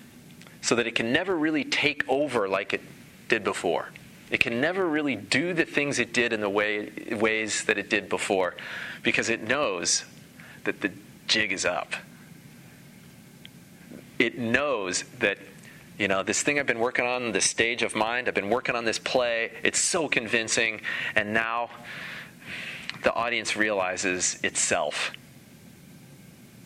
so 0.61 0.75
that 0.75 0.85
it 0.85 0.95
can 0.95 1.13
never 1.13 1.35
really 1.35 1.63
take 1.63 2.07
over 2.07 2.47
like 2.47 2.73
it 2.73 2.81
did 3.29 3.43
before. 3.43 3.89
It 4.30 4.39
can 4.39 4.59
never 4.59 4.86
really 4.86 5.15
do 5.15 5.53
the 5.53 5.65
things 5.65 5.99
it 5.99 6.13
did 6.13 6.34
in 6.34 6.41
the 6.41 6.49
way, 6.49 6.91
ways 7.11 7.63
that 7.65 7.78
it 7.78 7.89
did 7.89 8.09
before 8.09 8.55
because 9.03 9.30
it 9.30 9.41
knows 9.41 10.03
that 10.65 10.82
the 10.82 10.91
jig 11.28 11.51
is 11.51 11.65
up. 11.65 11.93
It 14.19 14.38
knows 14.38 15.03
that, 15.19 15.38
you 15.97 16.07
know, 16.07 16.23
this 16.23 16.41
thing 16.43 16.59
I've 16.59 16.67
been 16.67 16.80
working 16.80 17.05
on, 17.05 17.32
this 17.32 17.45
stage 17.45 17.84
of 17.84 17.95
mind, 17.95 18.28
I've 18.28 18.34
been 18.34 18.49
working 18.49 18.75
on 18.75 18.84
this 18.84 18.99
play, 18.99 19.51
it's 19.63 19.80
so 19.80 20.09
convincing, 20.09 20.82
and 21.15 21.34
now 21.34 21.69
the 23.03 23.13
audience 23.13 23.55
realizes 23.55 24.39
itself. 24.43 25.11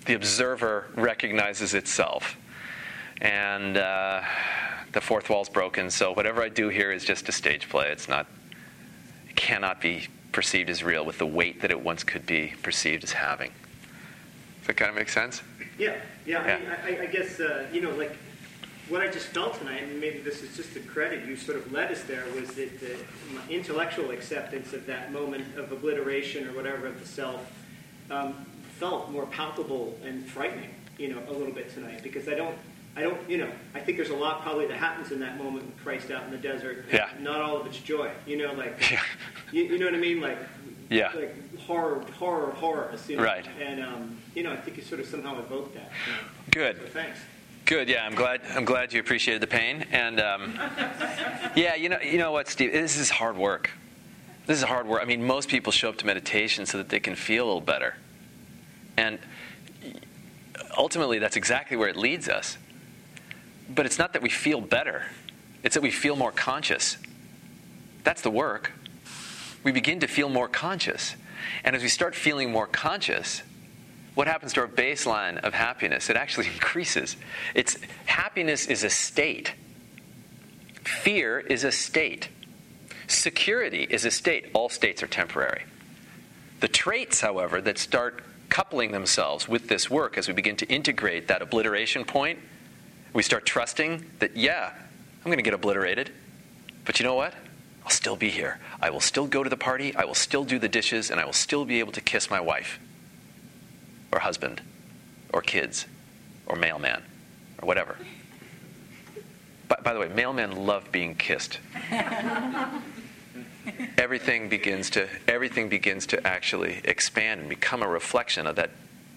The 0.05 0.15
observer 0.15 0.87
recognizes 0.95 1.75
itself. 1.75 2.37
And 3.19 3.77
uh, 3.77 4.21
the 4.91 5.01
fourth 5.01 5.29
wall's 5.29 5.49
broken, 5.49 5.89
so 5.89 6.11
whatever 6.11 6.41
I 6.41 6.49
do 6.49 6.69
here 6.69 6.91
is 6.91 7.03
just 7.03 7.29
a 7.29 7.31
stage 7.31 7.69
play. 7.69 7.91
It's 7.91 8.09
not, 8.09 8.27
it 9.29 9.35
cannot 9.35 9.81
be 9.81 10.07
perceived 10.31 10.69
as 10.69 10.83
real 10.83 11.05
with 11.05 11.17
the 11.17 11.25
weight 11.25 11.61
that 11.61 11.71
it 11.71 11.81
once 11.81 12.03
could 12.03 12.25
be 12.25 12.53
perceived 12.61 13.03
as 13.03 13.11
having. 13.13 13.51
Does 14.59 14.67
that 14.67 14.77
kind 14.77 14.89
of 14.89 14.95
make 14.95 15.09
sense? 15.09 15.41
Yeah, 15.77 15.95
yeah. 16.25 16.45
Yeah. 16.45 16.59
I, 16.83 16.89
mean, 16.89 16.99
I, 16.99 17.03
I 17.03 17.05
guess 17.07 17.39
uh, 17.39 17.65
you 17.71 17.81
know, 17.81 17.91
like 17.91 18.15
what 18.89 19.01
I 19.01 19.07
just 19.07 19.27
felt 19.27 19.57
tonight, 19.57 19.83
and 19.83 19.99
maybe 19.99 20.19
this 20.19 20.43
is 20.43 20.55
just 20.55 20.75
a 20.75 20.79
credit 20.81 21.25
you 21.25 21.35
sort 21.35 21.57
of 21.57 21.71
led 21.71 21.91
us 21.91 22.03
there, 22.03 22.25
was 22.35 22.49
that 22.55 22.79
the 22.79 22.97
my 23.33 23.41
intellectual 23.49 24.11
acceptance 24.11 24.73
of 24.73 24.85
that 24.85 25.11
moment 25.11 25.57
of 25.57 25.71
obliteration 25.71 26.47
or 26.47 26.53
whatever 26.53 26.87
of 26.87 26.99
the 26.99 27.07
self 27.07 27.51
um, 28.09 28.45
felt 28.77 29.09
more 29.09 29.25
palpable 29.27 29.97
and 30.03 30.25
frightening, 30.25 30.69
you 30.97 31.13
know, 31.13 31.21
a 31.29 31.31
little 31.31 31.53
bit 31.53 31.73
tonight 31.73 32.03
because 32.03 32.27
I 32.27 32.35
don't. 32.35 32.57
I 32.95 33.01
don't, 33.01 33.29
you 33.29 33.37
know, 33.37 33.49
I 33.73 33.79
think 33.79 33.97
there's 33.97 34.09
a 34.09 34.15
lot 34.15 34.41
probably 34.41 34.67
that 34.67 34.77
happens 34.77 35.11
in 35.11 35.19
that 35.21 35.37
moment 35.37 35.65
with 35.65 35.77
Christ 35.77 36.11
out 36.11 36.23
in 36.25 36.31
the 36.31 36.37
desert. 36.37 36.85
Yeah. 36.91 37.09
Not 37.21 37.39
all 37.41 37.55
of 37.59 37.65
it's 37.65 37.77
joy, 37.79 38.11
you 38.27 38.37
know, 38.37 38.51
like, 38.53 38.77
Yeah. 38.91 39.01
you, 39.51 39.63
you 39.63 39.77
know 39.79 39.85
what 39.85 39.95
I 39.95 39.99
mean? 39.99 40.19
Like, 40.19 40.37
Yeah. 40.89 41.11
like 41.15 41.57
horror, 41.59 42.03
horror, 42.19 42.51
horror. 42.51 42.93
You 43.07 43.15
know? 43.17 43.23
Right. 43.23 43.45
And, 43.61 43.81
um, 43.81 44.17
you 44.35 44.43
know, 44.43 44.51
I 44.51 44.57
think 44.57 44.75
you 44.77 44.83
sort 44.83 44.99
of 44.99 45.07
somehow 45.07 45.39
evoked 45.39 45.73
that. 45.75 45.89
you 46.05 46.11
know. 46.13 46.17
Good. 46.51 46.77
So 46.81 46.85
thanks. 46.87 47.19
Good. 47.65 47.87
Yeah, 47.87 48.05
I'm 48.05 48.15
glad. 48.15 48.41
I'm 48.49 48.65
glad 48.65 48.91
you 48.91 48.99
appreciated 48.99 49.41
the 49.41 49.47
pain. 49.47 49.85
And 49.91 50.19
um, 50.19 50.53
yeah, 51.55 51.75
you 51.75 51.87
know, 51.87 51.99
you 52.01 52.17
know 52.17 52.33
what, 52.33 52.49
Steve? 52.49 52.73
This 52.73 52.97
is 52.97 53.09
hard 53.09 53.37
work. 53.37 53.69
This 54.47 54.57
is 54.57 54.63
hard 54.63 54.85
work. 54.87 55.01
I 55.01 55.05
mean, 55.05 55.23
most 55.25 55.47
people 55.47 55.71
show 55.71 55.87
up 55.89 55.97
to 55.99 56.05
meditation 56.05 56.65
so 56.65 56.77
that 56.79 56.89
they 56.89 56.99
can 56.99 57.15
feel 57.15 57.45
a 57.45 57.47
little 57.47 57.61
better. 57.61 57.95
And 58.97 59.19
ultimately, 60.77 61.19
that's 61.19 61.37
exactly 61.37 61.77
where 61.77 61.87
it 61.87 61.95
leads 61.95 62.27
us. 62.27 62.57
But 63.73 63.85
it's 63.85 63.97
not 63.97 64.13
that 64.13 64.21
we 64.21 64.29
feel 64.29 64.61
better, 64.61 65.05
it's 65.63 65.75
that 65.75 65.81
we 65.81 65.91
feel 65.91 66.15
more 66.15 66.31
conscious. 66.31 66.97
That's 68.03 68.21
the 68.21 68.31
work. 68.31 68.71
We 69.63 69.71
begin 69.71 69.99
to 69.99 70.07
feel 70.07 70.27
more 70.27 70.47
conscious. 70.47 71.15
And 71.63 71.75
as 71.75 71.83
we 71.83 71.87
start 71.89 72.15
feeling 72.15 72.51
more 72.51 72.65
conscious, 72.65 73.43
what 74.15 74.27
happens 74.27 74.53
to 74.53 74.61
our 74.61 74.67
baseline 74.67 75.39
of 75.39 75.53
happiness? 75.53 76.09
It 76.09 76.15
actually 76.15 76.47
increases. 76.53 77.15
It's 77.53 77.77
happiness 78.05 78.65
is 78.67 78.83
a 78.83 78.89
state. 78.89 79.53
Fear 80.83 81.39
is 81.39 81.63
a 81.63 81.71
state. 81.71 82.29
Security 83.07 83.85
is 83.89 84.05
a 84.05 84.11
state. 84.11 84.49
All 84.53 84.69
states 84.69 85.03
are 85.03 85.07
temporary. 85.07 85.63
The 86.59 86.67
traits, 86.67 87.21
however, 87.21 87.61
that 87.61 87.77
start 87.77 88.23
coupling 88.49 88.91
themselves 88.91 89.47
with 89.47 89.67
this 89.67 89.89
work 89.89 90.17
as 90.17 90.27
we 90.27 90.33
begin 90.33 90.55
to 90.57 90.67
integrate 90.67 91.27
that 91.27 91.41
obliteration 91.41 92.03
point, 92.03 92.39
we 93.13 93.23
start 93.23 93.45
trusting 93.45 94.05
that, 94.19 94.35
yeah, 94.35 94.71
I'm 94.73 95.25
going 95.25 95.37
to 95.37 95.43
get 95.43 95.53
obliterated. 95.53 96.11
But 96.85 96.99
you 96.99 97.05
know 97.05 97.15
what? 97.15 97.33
I'll 97.83 97.89
still 97.91 98.15
be 98.15 98.29
here. 98.29 98.59
I 98.81 98.89
will 98.89 98.99
still 98.99 99.27
go 99.27 99.43
to 99.43 99.49
the 99.49 99.57
party. 99.57 99.95
I 99.95 100.05
will 100.05 100.15
still 100.15 100.43
do 100.43 100.59
the 100.59 100.69
dishes, 100.69 101.11
and 101.11 101.19
I 101.19 101.25
will 101.25 101.33
still 101.33 101.65
be 101.65 101.79
able 101.79 101.91
to 101.93 102.01
kiss 102.01 102.29
my 102.29 102.39
wife, 102.39 102.79
or 104.11 104.19
husband, 104.19 104.61
or 105.33 105.41
kids, 105.41 105.85
or 106.45 106.55
mailman, 106.55 107.03
or 107.61 107.67
whatever. 107.67 107.97
By, 109.67 109.77
by 109.83 109.93
the 109.93 109.99
way, 109.99 110.09
mailmen 110.09 110.65
love 110.65 110.91
being 110.91 111.15
kissed. 111.15 111.59
everything 113.97 114.49
begins 114.49 114.89
to 114.89 115.07
everything 115.27 115.69
begins 115.69 116.07
to 116.07 116.25
actually 116.25 116.81
expand 116.83 117.39
and 117.41 117.49
become 117.49 117.83
a 117.83 117.87
reflection 117.87 118.47
of 118.47 118.55
that 118.55 118.71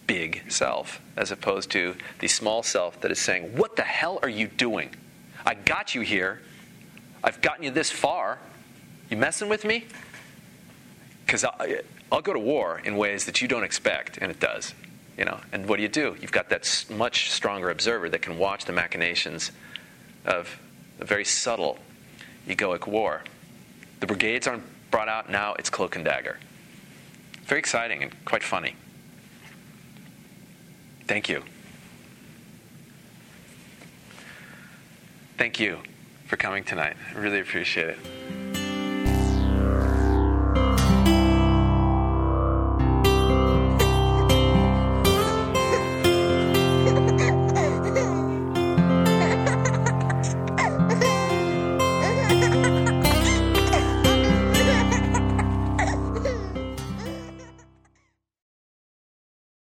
big 0.07 0.51
self, 0.51 1.01
as 1.17 1.31
opposed 1.31 1.71
to 1.73 1.97
the 2.19 2.29
small 2.29 2.63
self 2.63 3.01
that 3.01 3.11
is 3.11 3.19
saying, 3.19 3.57
"What 3.57 3.77
the 3.77 3.83
hell 3.83 4.19
are 4.23 4.29
you 4.29 4.47
doing? 4.47 4.95
I 5.47 5.55
got 5.55 5.95
you 5.95 6.03
here. 6.03 6.43
I've 7.23 7.41
gotten 7.41 7.65
you 7.65 7.71
this 7.71 7.91
far. 7.91 8.39
You 9.11 9.17
messing 9.17 9.49
with 9.49 9.65
me? 9.65 9.87
Because 11.25 11.45
I'll 11.45 12.23
go 12.23 12.33
to 12.33 12.39
war 12.39 12.81
in 12.85 12.97
ways 12.97 13.25
that 13.25 13.41
you 13.41 13.49
don't 13.49 13.65
expect, 13.65 14.19
and 14.19 14.31
it 14.31 14.41
does. 14.41 14.75
You 15.17 15.25
know, 15.25 15.41
and 15.53 15.67
what 15.67 15.77
do 15.77 15.83
you 15.83 15.89
do? 15.89 16.17
You've 16.21 16.33
got 16.33 16.49
that 16.49 16.87
much 16.91 17.31
stronger 17.31 17.71
observer 17.71 18.09
that 18.09 18.21
can 18.23 18.37
watch 18.39 18.65
the 18.65 18.73
machinations 18.73 19.53
of 20.25 20.59
a 21.01 21.05
very 21.05 21.25
subtle 21.25 21.79
egoic 22.49 22.87
war. 22.87 23.23
The 24.01 24.07
brigades 24.07 24.47
aren't 24.47 24.65
brought 24.91 25.09
out 25.09 25.31
now; 25.31 25.55
it's 25.55 25.71
cloak 25.71 25.97
and 25.97 26.05
dagger. 26.05 26.39
Very 27.45 27.59
exciting 27.59 28.03
and 28.03 28.25
quite 28.25 28.43
funny. 28.43 28.75
Thank 31.07 31.29
you. 31.29 31.43
Thank 35.37 35.61
you 35.61 35.79
for 36.27 36.37
coming 36.37 36.65
tonight. 36.65 36.97
I 37.15 37.19
really 37.19 37.41
appreciate 37.41 37.91
it. 37.91 38.44